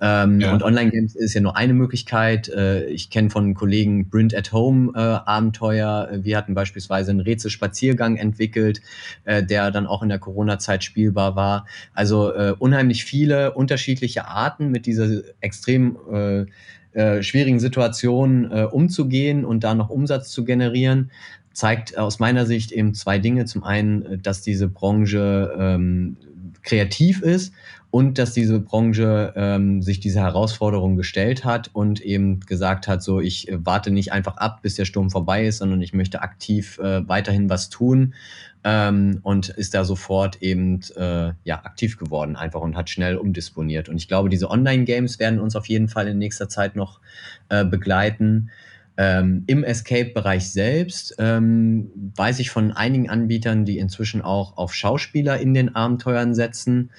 Ähm, 0.00 0.40
ja. 0.40 0.52
Und 0.52 0.62
Online-Games 0.62 1.14
ist 1.14 1.34
ja 1.34 1.40
nur 1.40 1.56
eine 1.56 1.74
Möglichkeit. 1.74 2.48
Äh, 2.48 2.86
ich 2.86 3.10
kenne 3.10 3.30
von 3.30 3.54
Kollegen 3.54 4.08
Brint 4.08 4.34
at 4.34 4.52
Home 4.52 4.92
äh, 4.94 4.98
Abenteuer. 4.98 6.08
Wir 6.22 6.36
hatten 6.36 6.54
beispielsweise 6.54 7.10
einen 7.10 7.20
Rätselspaziergang 7.20 8.16
entwickelt, 8.16 8.80
äh, 9.24 9.42
der 9.42 9.70
dann 9.70 9.86
auch 9.86 10.02
in 10.02 10.08
der 10.08 10.18
Corona-Zeit 10.18 10.84
spielbar 10.84 11.36
war. 11.36 11.66
Also 11.94 12.32
unheimlich 12.58 13.04
viele 13.04 13.52
unterschiedliche 13.52 14.26
Arten 14.26 14.70
mit 14.70 14.86
dieser 14.86 15.22
extrem 15.40 15.79
äh, 16.12 16.46
äh, 16.92 17.22
schwierigen 17.22 17.60
Situation 17.60 18.50
äh, 18.50 18.64
umzugehen 18.64 19.44
und 19.44 19.62
da 19.64 19.74
noch 19.74 19.90
Umsatz 19.90 20.30
zu 20.30 20.44
generieren 20.44 21.10
zeigt 21.52 21.98
aus 21.98 22.18
meiner 22.18 22.46
Sicht 22.46 22.72
eben 22.72 22.94
zwei 22.94 23.18
Dinge. 23.18 23.44
Zum 23.44 23.64
einen, 23.64 24.02
äh, 24.04 24.18
dass 24.18 24.42
diese 24.42 24.68
Branche 24.68 25.54
ähm, 25.58 26.16
kreativ 26.62 27.22
ist 27.22 27.52
und 27.90 28.18
dass 28.18 28.32
diese 28.32 28.60
Branche 28.60 29.32
ähm, 29.36 29.82
sich 29.82 29.98
diese 29.98 30.20
Herausforderung 30.20 30.96
gestellt 30.96 31.44
hat 31.44 31.70
und 31.72 32.00
eben 32.00 32.40
gesagt 32.40 32.86
hat, 32.86 33.02
so 33.02 33.20
ich 33.20 33.48
äh, 33.48 33.58
warte 33.64 33.90
nicht 33.90 34.12
einfach 34.12 34.36
ab, 34.36 34.62
bis 34.62 34.76
der 34.76 34.84
Sturm 34.84 35.10
vorbei 35.10 35.46
ist, 35.46 35.58
sondern 35.58 35.82
ich 35.82 35.92
möchte 35.92 36.22
aktiv 36.22 36.78
äh, 36.78 37.06
weiterhin 37.08 37.50
was 37.50 37.68
tun 37.68 38.14
ähm, 38.62 39.18
und 39.22 39.48
ist 39.48 39.74
da 39.74 39.84
sofort 39.84 40.40
eben 40.40 40.80
äh, 40.96 41.32
ja 41.44 41.64
aktiv 41.64 41.98
geworden 41.98 42.36
einfach 42.36 42.60
und 42.60 42.76
hat 42.76 42.90
schnell 42.90 43.16
umdisponiert. 43.16 43.88
Und 43.88 43.96
ich 43.96 44.06
glaube, 44.06 44.28
diese 44.28 44.50
Online-Games 44.50 45.18
werden 45.18 45.40
uns 45.40 45.56
auf 45.56 45.66
jeden 45.66 45.88
Fall 45.88 46.06
in 46.06 46.18
nächster 46.18 46.48
Zeit 46.48 46.76
noch 46.76 47.00
äh, 47.48 47.64
begleiten. 47.64 48.50
Ähm, 48.96 49.44
Im 49.46 49.64
Escape-Bereich 49.64 50.50
selbst 50.50 51.16
ähm, 51.18 51.90
weiß 52.16 52.38
ich 52.38 52.50
von 52.50 52.72
einigen 52.72 53.08
Anbietern, 53.08 53.64
die 53.64 53.78
inzwischen 53.78 54.20
auch 54.20 54.58
auf 54.58 54.74
Schauspieler 54.74 55.40
in 55.40 55.54
den 55.54 55.74
Abenteuern 55.74 56.34
setzen. 56.34 56.90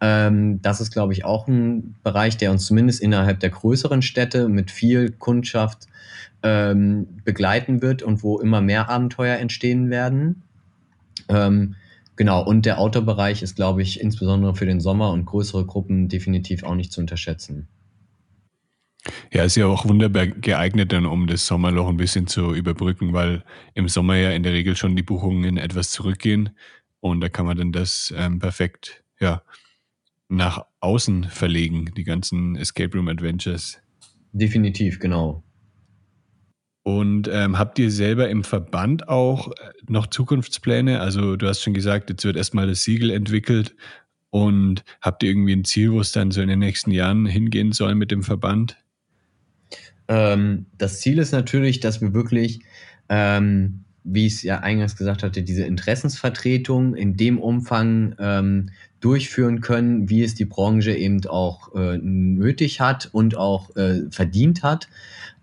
Ähm, 0.00 0.60
das 0.62 0.80
ist, 0.80 0.92
glaube 0.92 1.12
ich, 1.12 1.24
auch 1.24 1.48
ein 1.48 1.94
Bereich, 2.02 2.36
der 2.36 2.50
uns 2.50 2.66
zumindest 2.66 3.00
innerhalb 3.00 3.40
der 3.40 3.50
größeren 3.50 4.02
Städte 4.02 4.48
mit 4.48 4.70
viel 4.70 5.10
Kundschaft 5.10 5.86
ähm, 6.42 7.06
begleiten 7.24 7.82
wird 7.82 8.02
und 8.02 8.22
wo 8.22 8.38
immer 8.38 8.60
mehr 8.60 8.88
Abenteuer 8.90 9.38
entstehen 9.38 9.90
werden. 9.90 10.42
Ähm, 11.28 11.74
genau, 12.16 12.44
und 12.44 12.66
der 12.66 12.78
Outdoor-Bereich 12.78 13.42
ist, 13.42 13.56
glaube 13.56 13.82
ich, 13.82 14.00
insbesondere 14.00 14.54
für 14.54 14.66
den 14.66 14.80
Sommer 14.80 15.10
und 15.12 15.24
größere 15.24 15.64
Gruppen 15.64 16.08
definitiv 16.08 16.64
auch 16.64 16.74
nicht 16.74 16.92
zu 16.92 17.00
unterschätzen. 17.00 17.68
Ja, 19.32 19.44
ist 19.44 19.56
ja 19.56 19.66
auch 19.66 19.86
wunderbar 19.86 20.26
geeignet 20.26 20.92
dann, 20.92 21.04
um 21.04 21.26
das 21.26 21.46
Sommerloch 21.46 21.88
ein 21.88 21.98
bisschen 21.98 22.26
zu 22.26 22.54
überbrücken, 22.54 23.12
weil 23.12 23.44
im 23.74 23.88
Sommer 23.88 24.16
ja 24.16 24.30
in 24.30 24.42
der 24.42 24.52
Regel 24.52 24.76
schon 24.76 24.96
die 24.96 25.02
Buchungen 25.02 25.58
etwas 25.58 25.90
zurückgehen 25.90 26.50
und 27.00 27.20
da 27.20 27.28
kann 27.28 27.44
man 27.44 27.58
dann 27.58 27.70
das 27.70 28.14
ähm, 28.16 28.38
perfekt, 28.38 29.04
ja, 29.20 29.42
nach 30.28 30.64
außen 30.80 31.24
verlegen, 31.24 31.92
die 31.96 32.04
ganzen 32.04 32.56
Escape 32.56 32.96
Room 32.96 33.08
Adventures. 33.08 33.78
Definitiv, 34.32 34.98
genau. 34.98 35.44
Und 36.82 37.28
ähm, 37.32 37.58
habt 37.58 37.78
ihr 37.78 37.90
selber 37.90 38.28
im 38.28 38.44
Verband 38.44 39.08
auch 39.08 39.48
äh, 39.48 39.52
noch 39.88 40.06
Zukunftspläne? 40.06 41.00
Also 41.00 41.36
du 41.36 41.48
hast 41.48 41.62
schon 41.62 41.72
gesagt, 41.72 42.10
jetzt 42.10 42.24
wird 42.24 42.36
erstmal 42.36 42.66
das 42.66 42.82
Siegel 42.82 43.10
entwickelt 43.10 43.74
und 44.28 44.84
habt 45.00 45.22
ihr 45.22 45.30
irgendwie 45.30 45.54
ein 45.54 45.64
Ziel, 45.64 45.92
wo 45.92 46.00
es 46.00 46.12
dann 46.12 46.30
so 46.30 46.42
in 46.42 46.48
den 46.48 46.58
nächsten 46.58 46.90
Jahren 46.90 47.24
hingehen 47.24 47.72
soll 47.72 47.94
mit 47.94 48.10
dem 48.10 48.22
Verband? 48.22 48.76
Ähm, 50.08 50.66
das 50.76 51.00
Ziel 51.00 51.18
ist 51.18 51.32
natürlich, 51.32 51.80
dass 51.80 52.02
wir 52.02 52.12
wirklich 52.12 52.60
ähm, 53.08 53.84
wie 54.04 54.26
ich 54.26 54.34
es 54.34 54.42
ja 54.42 54.60
eingangs 54.60 54.96
gesagt 54.96 55.22
hatte, 55.22 55.42
diese 55.42 55.64
Interessensvertretung 55.64 56.94
in 56.94 57.16
dem 57.16 57.38
Umfang 57.38 58.14
ähm, 58.18 58.70
durchführen 59.00 59.60
können, 59.60 60.08
wie 60.08 60.22
es 60.22 60.34
die 60.34 60.44
Branche 60.44 60.92
eben 60.92 61.26
auch 61.26 61.74
äh, 61.74 61.98
nötig 61.98 62.80
hat 62.80 63.08
und 63.12 63.36
auch 63.36 63.74
äh, 63.76 64.02
verdient 64.10 64.62
hat. 64.62 64.88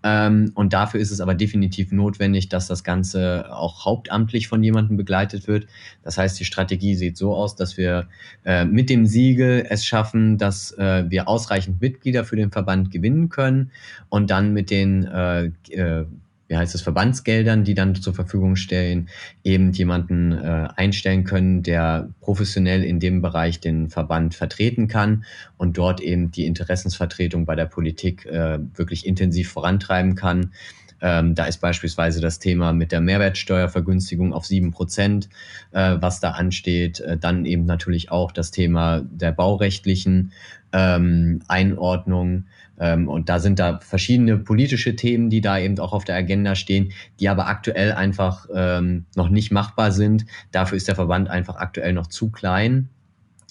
Ähm, 0.03 0.51
und 0.55 0.73
dafür 0.73 0.99
ist 0.99 1.11
es 1.11 1.21
aber 1.21 1.35
definitiv 1.35 1.91
notwendig, 1.91 2.49
dass 2.49 2.67
das 2.67 2.83
Ganze 2.83 3.53
auch 3.53 3.85
hauptamtlich 3.85 4.47
von 4.47 4.63
jemandem 4.63 4.97
begleitet 4.97 5.47
wird. 5.47 5.67
Das 6.03 6.17
heißt, 6.17 6.39
die 6.39 6.45
Strategie 6.45 6.95
sieht 6.95 7.17
so 7.17 7.35
aus, 7.35 7.55
dass 7.55 7.77
wir 7.77 8.07
äh, 8.45 8.65
mit 8.65 8.89
dem 8.89 9.05
Siegel 9.05 9.65
es 9.69 9.85
schaffen, 9.85 10.37
dass 10.37 10.71
äh, 10.77 11.05
wir 11.09 11.27
ausreichend 11.27 11.81
Mitglieder 11.81 12.25
für 12.25 12.35
den 12.35 12.51
Verband 12.51 12.91
gewinnen 12.91 13.29
können 13.29 13.71
und 14.09 14.29
dann 14.29 14.53
mit 14.53 14.71
den 14.71 15.05
äh, 15.05 15.51
äh 15.69 16.05
wie 16.51 16.57
heißt 16.57 16.75
es, 16.75 16.81
Verbandsgeldern, 16.81 17.63
die 17.63 17.75
dann 17.75 17.95
zur 17.95 18.13
Verfügung 18.13 18.57
stellen, 18.57 19.07
eben 19.41 19.71
jemanden 19.71 20.33
äh, 20.33 20.67
einstellen 20.75 21.23
können, 21.23 21.63
der 21.63 22.09
professionell 22.19 22.83
in 22.83 22.99
dem 22.99 23.21
Bereich 23.21 23.61
den 23.61 23.89
Verband 23.89 24.35
vertreten 24.35 24.89
kann 24.89 25.23
und 25.57 25.77
dort 25.77 26.01
eben 26.01 26.29
die 26.29 26.45
Interessensvertretung 26.45 27.45
bei 27.45 27.55
der 27.55 27.67
Politik 27.67 28.25
äh, 28.25 28.59
wirklich 28.75 29.05
intensiv 29.05 29.49
vorantreiben 29.49 30.15
kann. 30.15 30.51
Ähm, 30.99 31.35
da 31.35 31.45
ist 31.45 31.61
beispielsweise 31.61 32.19
das 32.19 32.39
Thema 32.39 32.73
mit 32.73 32.91
der 32.91 32.99
Mehrwertsteuervergünstigung 32.99 34.33
auf 34.33 34.45
sieben 34.45 34.71
Prozent, 34.71 35.29
äh, 35.71 35.95
was 36.01 36.19
da 36.19 36.31
ansteht. 36.31 36.99
Äh, 36.99 37.17
dann 37.17 37.45
eben 37.45 37.63
natürlich 37.63 38.11
auch 38.11 38.33
das 38.33 38.51
Thema 38.51 39.01
der 39.09 39.31
baurechtlichen 39.31 40.33
ähm, 40.73 41.41
Einordnung. 41.47 42.45
Ähm, 42.81 43.07
und 43.07 43.29
da 43.29 43.39
sind 43.39 43.59
da 43.59 43.79
verschiedene 43.79 44.37
politische 44.37 44.95
Themen, 44.95 45.29
die 45.29 45.39
da 45.39 45.59
eben 45.59 45.79
auch 45.79 45.93
auf 45.93 46.03
der 46.03 46.15
Agenda 46.15 46.55
stehen, 46.55 46.91
die 47.19 47.29
aber 47.29 47.47
aktuell 47.47 47.93
einfach 47.93 48.47
ähm, 48.53 49.05
noch 49.15 49.29
nicht 49.29 49.51
machbar 49.51 49.91
sind. 49.91 50.25
Dafür 50.51 50.77
ist 50.77 50.87
der 50.87 50.95
Verband 50.95 51.29
einfach 51.29 51.55
aktuell 51.57 51.93
noch 51.93 52.07
zu 52.07 52.31
klein. 52.31 52.89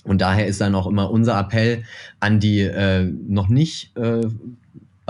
Und 0.02 0.20
daher 0.20 0.46
ist 0.46 0.60
dann 0.60 0.74
auch 0.74 0.86
immer 0.86 1.10
unser 1.10 1.38
Appell 1.38 1.84
an 2.18 2.40
die 2.40 2.60
äh, 2.60 3.04
noch 3.04 3.48
nicht 3.48 3.96
äh, 3.96 4.22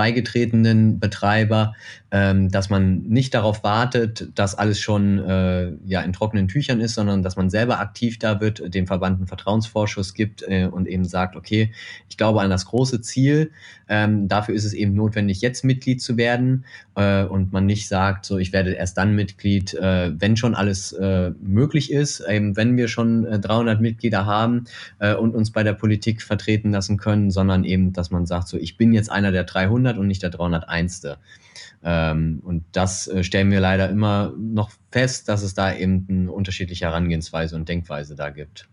beigetretenen 0.01 0.99
Betreiber, 0.99 1.75
ähm, 2.11 2.51
dass 2.51 2.71
man 2.71 3.03
nicht 3.03 3.35
darauf 3.35 3.63
wartet, 3.63 4.31
dass 4.35 4.55
alles 4.55 4.81
schon 4.81 5.19
äh, 5.19 5.73
ja, 5.85 6.01
in 6.01 6.15
trockenen 6.15 6.49
Tüchern 6.49 6.81
ist, 6.81 6.95
sondern 6.95 7.23
dass 7.23 7.37
man 7.37 7.51
selber 7.51 7.81
aktiv 7.81 8.19
da 8.19 8.41
wird, 8.41 8.75
dem 8.75 8.87
Verband 8.87 9.19
einen 9.19 9.27
Vertrauensvorschuss 9.27 10.15
gibt 10.15 10.43
äh, 10.49 10.65
und 10.65 10.89
eben 10.89 11.05
sagt, 11.05 11.37
okay, 11.37 11.71
ich 12.09 12.17
glaube 12.17 12.41
an 12.41 12.49
das 12.49 12.65
große 12.65 13.03
Ziel, 13.03 13.51
ähm, 13.91 14.27
dafür 14.27 14.55
ist 14.55 14.65
es 14.65 14.73
eben 14.73 14.95
notwendig, 14.95 15.43
jetzt 15.43 15.65
Mitglied 15.65 16.01
zu 16.01 16.17
werden 16.17 16.65
äh, 16.95 17.25
und 17.25 17.53
man 17.53 17.67
nicht 17.67 17.87
sagt, 17.87 18.25
so 18.25 18.39
ich 18.39 18.55
werde 18.55 18.73
erst 18.73 18.97
dann 18.97 19.15
Mitglied, 19.15 19.75
äh, 19.75 20.13
wenn 20.19 20.39
schon 20.39 20.55
alles 20.55 20.93
äh, 20.93 21.33
möglich 21.43 21.93
ist, 21.93 22.21
eben 22.21 22.57
wenn 22.57 22.79
wir 22.79 22.89
schon 22.89 23.25
300 23.25 23.79
äh, 23.79 23.83
Mitglieder 23.83 24.25
haben 24.25 24.65
und 24.99 25.35
uns 25.35 25.51
bei 25.51 25.63
der 25.63 25.73
Politik 25.73 26.23
vertreten 26.23 26.71
lassen 26.71 26.97
können, 26.97 27.31
sondern 27.31 27.65
eben, 27.65 27.93
dass 27.93 28.11
man 28.11 28.27
sagt, 28.27 28.49
so 28.49 28.57
ich 28.57 28.77
bin 28.77 28.93
jetzt 28.93 29.11
einer 29.11 29.33
der 29.33 29.45
300 29.45 29.90
und 29.99 30.07
nicht 30.07 30.23
der 30.23 30.31
301. 30.31 31.03
Ähm, 31.83 32.41
und 32.43 32.65
das 32.73 33.09
äh, 33.09 33.25
stellen 33.25 33.51
wir 33.51 33.61
leider 33.61 33.89
immer 33.89 34.35
noch 34.39 34.71
fest, 34.91 35.29
dass 35.29 35.43
es 35.43 35.55
da 35.55 35.75
eben 35.75 36.07
eine 36.09 36.33
unterschiedliche 36.33 36.87
Herangehensweise 36.87 37.57
und 37.57 37.69
Denkweise 37.69 38.17
da 38.17 38.31
gibt. 38.31 38.69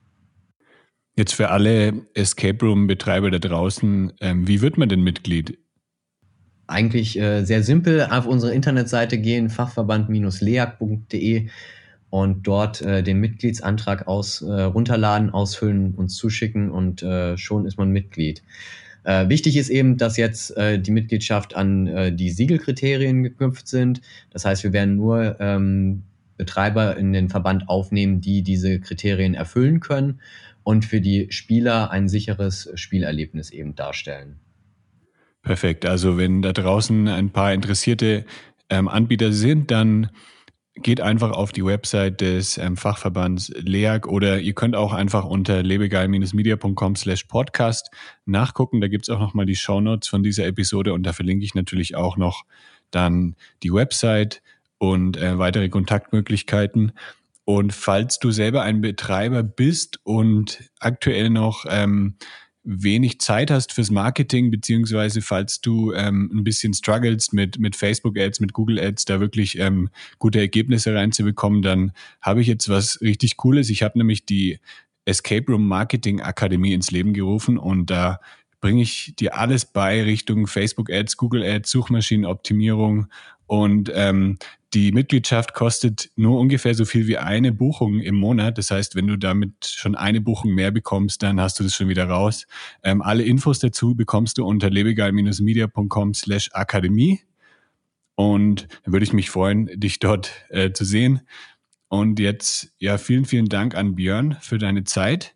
Jetzt 1.16 1.34
für 1.34 1.50
alle 1.50 2.06
Escape 2.14 2.64
Room-Betreiber 2.64 3.32
da 3.32 3.40
draußen, 3.40 4.14
ähm, 4.22 4.48
wie 4.48 4.62
wird 4.62 4.78
man 4.78 4.88
denn 4.88 5.02
Mitglied? 5.02 5.58
Eigentlich 6.68 7.18
äh, 7.18 7.44
sehr 7.44 7.64
simpel, 7.64 8.08
auf 8.12 8.28
unsere 8.28 8.54
Internetseite 8.54 9.18
gehen, 9.18 9.50
fachverband-leag.de 9.50 11.50
und 12.10 12.48
dort 12.48 12.82
äh, 12.82 13.04
den 13.04 13.20
Mitgliedsantrag 13.20 14.08
aus, 14.08 14.42
äh, 14.42 14.62
runterladen, 14.62 15.30
ausfüllen, 15.30 15.94
uns 15.96 16.16
zuschicken 16.16 16.72
und 16.72 17.04
äh, 17.04 17.38
schon 17.38 17.66
ist 17.66 17.78
man 17.78 17.90
Mitglied. 17.90 18.44
Äh, 19.08 19.30
wichtig 19.30 19.56
ist 19.56 19.70
eben, 19.70 19.96
dass 19.96 20.18
jetzt 20.18 20.58
äh, 20.58 20.78
die 20.78 20.92
Mitgliedschaft 20.92 21.56
an 21.56 21.88
äh, 21.88 22.12
die 22.12 22.30
Siegelkriterien 22.30 23.24
geknüpft 23.24 23.70
sind. 23.70 24.02
Das 24.32 24.44
heißt, 24.44 24.66
wir 24.66 24.74
werden 24.74 24.98
nur 24.98 25.38
ähm, 25.40 26.04
Betreiber 26.36 26.98
in 26.98 27.14
den 27.14 27.30
Verband 27.30 27.70
aufnehmen, 27.70 28.20
die 28.20 28.42
diese 28.42 28.82
Kriterien 28.82 29.34
erfüllen 29.34 29.80
können 29.80 30.20
und 30.64 30.84
für 30.84 31.00
die 31.00 31.28
Spieler 31.30 31.90
ein 31.90 32.10
sicheres 32.10 32.70
Spielerlebnis 32.76 33.50
eben 33.50 33.76
darstellen. 33.76 34.42
Perfekt. 35.42 35.86
Also 35.86 36.18
wenn 36.18 36.42
da 36.42 36.52
draußen 36.52 37.08
ein 37.08 37.30
paar 37.30 37.54
interessierte 37.54 38.26
ähm, 38.70 38.90
Anbieter 38.90 39.32
sind, 39.32 39.72
dann 39.72 40.10
geht 40.82 41.02
einfach 41.02 41.32
auf 41.32 41.52
die 41.52 41.66
Website 41.66 42.22
des 42.22 42.58
ähm, 42.58 42.78
Fachverbands 42.78 43.52
LEAG 43.56 44.08
oder 44.08 44.40
ihr 44.40 44.54
könnt 44.54 44.76
auch 44.76 44.94
einfach 44.94 45.26
unter 45.26 45.64
lebegeil-media.com 45.64 46.96
slash 46.96 47.24
podcast 47.26 47.90
nachgucken. 48.26 48.82
Da 48.82 48.88
gibt's 48.88 49.10
auch 49.10 49.20
nochmal 49.20 49.46
die 49.46 49.56
Shownotes 49.56 50.08
von 50.08 50.24
dieser 50.24 50.46
Episode 50.46 50.94
und 50.94 51.04
da 51.04 51.14
verlinke 51.14 51.46
ich 51.46 51.56
natürlich 51.56 51.96
auch 51.96 52.18
noch 52.18 52.44
dann 52.92 53.36
die 53.64 53.74
Website 53.74 54.42
und 54.78 55.18
äh, 55.18 55.38
weitere 55.38 55.70
Kontaktmöglichkeiten. 55.70 56.94
Und 57.46 57.74
falls 57.74 58.20
du 58.20 58.32
selber 58.32 58.64
ein 58.64 58.82
Betreiber 58.82 59.42
bist 59.42 60.00
und 60.04 60.70
aktuell 60.80 61.30
noch 61.30 61.66
ähm, 61.70 62.16
wenig 62.70 63.22
Zeit 63.22 63.50
hast 63.50 63.72
fürs 63.72 63.92
Marketing, 63.92 64.52
beziehungsweise 64.52 65.22
falls 65.22 65.62
du 65.62 65.94
ähm, 65.94 66.30
ein 66.34 66.44
bisschen 66.44 66.74
struggles 66.74 67.32
mit, 67.32 67.58
mit 67.60 67.78
Facebook-Ads, 67.78 68.42
mit 68.42 68.52
Google-Ads, 68.52 69.06
da 69.06 69.22
wirklich 69.22 69.58
ähm, 69.58 69.90
gute 70.20 70.40
Ergebnisse 70.40 70.94
reinzubekommen, 70.94 71.62
dann 71.62 71.94
habe 72.22 72.42
ich 72.42 72.48
jetzt 72.48 72.68
was 72.68 73.00
richtig 73.00 73.38
Cooles. 73.38 73.70
Ich 73.70 73.84
habe 73.84 73.98
nämlich 73.98 74.26
die 74.26 74.60
Escape 75.06 75.50
Room 75.50 75.66
Marketing 75.66 76.20
Akademie 76.20 76.74
ins 76.74 76.92
Leben 76.92 77.14
gerufen 77.14 77.58
und 77.58 77.90
da 77.90 78.20
bringe 78.60 78.82
ich 78.82 79.14
dir 79.18 79.38
alles 79.38 79.64
bei 79.64 80.04
Richtung 80.04 80.46
Facebook-Ads, 80.46 81.16
Google-Ads, 81.16 81.72
Suchmaschinenoptimierung 81.72 83.08
und 83.48 83.92
ähm, 83.94 84.38
die 84.74 84.92
Mitgliedschaft 84.92 85.54
kostet 85.54 86.12
nur 86.18 86.40
ungefähr 86.40 86.76
so 86.76 86.84
viel 86.84 87.08
wie 87.08 87.18
eine 87.18 87.54
Buchung 87.54 88.02
im 88.02 88.16
Monat. 88.16 88.58
Das 88.58 88.70
heißt, 88.70 88.96
wenn 88.96 89.08
du 89.08 89.18
damit 89.18 89.66
schon 89.66 89.96
eine 89.96 90.20
Buchung 90.20 90.54
mehr 90.54 90.72
bekommst, 90.72 91.24
dann 91.24 91.40
hast 91.40 91.60
du 91.60 91.64
das 91.64 91.74
schon 91.74 91.88
wieder 91.88 92.10
raus. 92.10 92.46
Ähm, 92.84 93.02
alle 93.02 93.24
Infos 93.24 93.60
dazu 93.60 93.96
bekommst 93.96 94.38
du 94.38 94.46
unter 94.46 94.70
lebegeil-media.com 94.70 96.14
slash 96.14 96.50
akademie. 96.52 97.22
Und 98.16 98.68
da 98.84 98.92
würde 98.92 99.06
ich 99.06 99.14
mich 99.14 99.30
freuen, 99.30 99.68
dich 99.80 100.00
dort 100.00 100.32
äh, 100.50 100.74
zu 100.74 100.84
sehen. 100.84 101.22
Und 101.88 102.20
jetzt, 102.20 102.74
ja, 102.78 102.98
vielen, 102.98 103.24
vielen 103.24 103.48
Dank 103.48 103.74
an 103.76 103.96
Björn 103.96 104.38
für 104.42 104.58
deine 104.58 104.84
Zeit. 104.84 105.36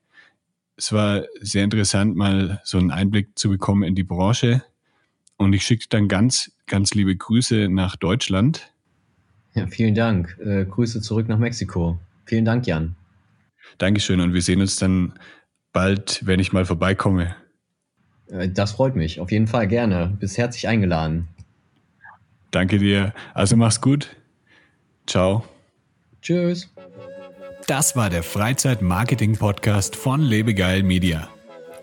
Es 0.75 0.91
war 0.91 1.23
sehr 1.39 1.63
interessant, 1.63 2.17
mal 2.17 2.59
so 2.65 2.77
einen 2.77 2.91
Einblick 2.91 3.39
zu 3.39 3.49
bekommen 3.49 3.83
in 3.83 3.95
die 3.95 4.03
Branche. 4.03 4.63
Und 5.37 5.53
ich 5.53 5.63
schicke 5.63 5.85
dann 5.89 6.07
ganz, 6.07 6.51
ganz 6.71 6.93
liebe 6.93 7.15
Grüße 7.15 7.67
nach 7.69 7.97
Deutschland. 7.97 8.71
Ja, 9.53 9.67
vielen 9.67 9.93
Dank. 9.93 10.37
Äh, 10.43 10.63
Grüße 10.63 11.01
zurück 11.01 11.27
nach 11.27 11.37
Mexiko. 11.37 11.99
Vielen 12.25 12.45
Dank, 12.45 12.65
Jan. 12.65 12.95
Dankeschön 13.77 14.21
und 14.21 14.33
wir 14.33 14.41
sehen 14.41 14.61
uns 14.61 14.77
dann 14.77 15.13
bald, 15.73 16.25
wenn 16.25 16.39
ich 16.39 16.53
mal 16.53 16.65
vorbeikomme. 16.65 17.35
Äh, 18.29 18.47
das 18.47 18.71
freut 18.71 18.95
mich, 18.95 19.19
auf 19.19 19.31
jeden 19.31 19.47
Fall 19.47 19.67
gerne. 19.67 20.15
Bist 20.17 20.37
herzlich 20.37 20.69
eingeladen. 20.69 21.27
Danke 22.51 22.79
dir. 22.79 23.13
Also 23.33 23.57
mach's 23.57 23.81
gut. 23.81 24.15
Ciao. 25.07 25.43
Tschüss. 26.21 26.69
Das 27.67 27.97
war 27.97 28.09
der 28.09 28.23
Freizeit-Marketing-Podcast 28.23 29.97
von 29.97 30.21
Lebegeil 30.21 30.83
Media. 30.83 31.29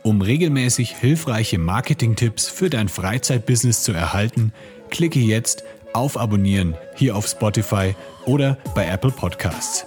Um 0.02 0.22
regelmäßig 0.22 0.96
hilfreiche 0.96 1.58
Marketing-Tipps 1.58 2.48
für 2.48 2.70
dein 2.70 2.88
Freizeitbusiness 2.88 3.82
zu 3.82 3.92
erhalten, 3.92 4.52
klicke 4.88 5.20
jetzt 5.20 5.64
auf 5.92 6.18
Abonnieren 6.18 6.76
hier 6.96 7.14
auf 7.16 7.26
Spotify 7.26 7.94
oder 8.26 8.58
bei 8.74 8.86
Apple 8.86 9.10
Podcasts. 9.10 9.86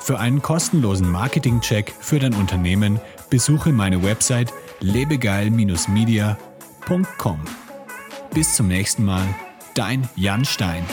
Für 0.00 0.18
einen 0.20 0.40
kostenlosen 0.40 1.10
Marketing-Check 1.10 1.92
für 2.00 2.18
dein 2.18 2.32
Unternehmen 2.34 3.00
besuche 3.28 3.72
meine 3.72 4.02
Website 4.02 4.54
lebegeil-media.com. 4.80 7.40
Bis 8.32 8.54
zum 8.54 8.68
nächsten 8.68 9.04
Mal, 9.04 9.26
dein 9.74 10.08
Jan 10.14 10.44
Stein. 10.44 10.84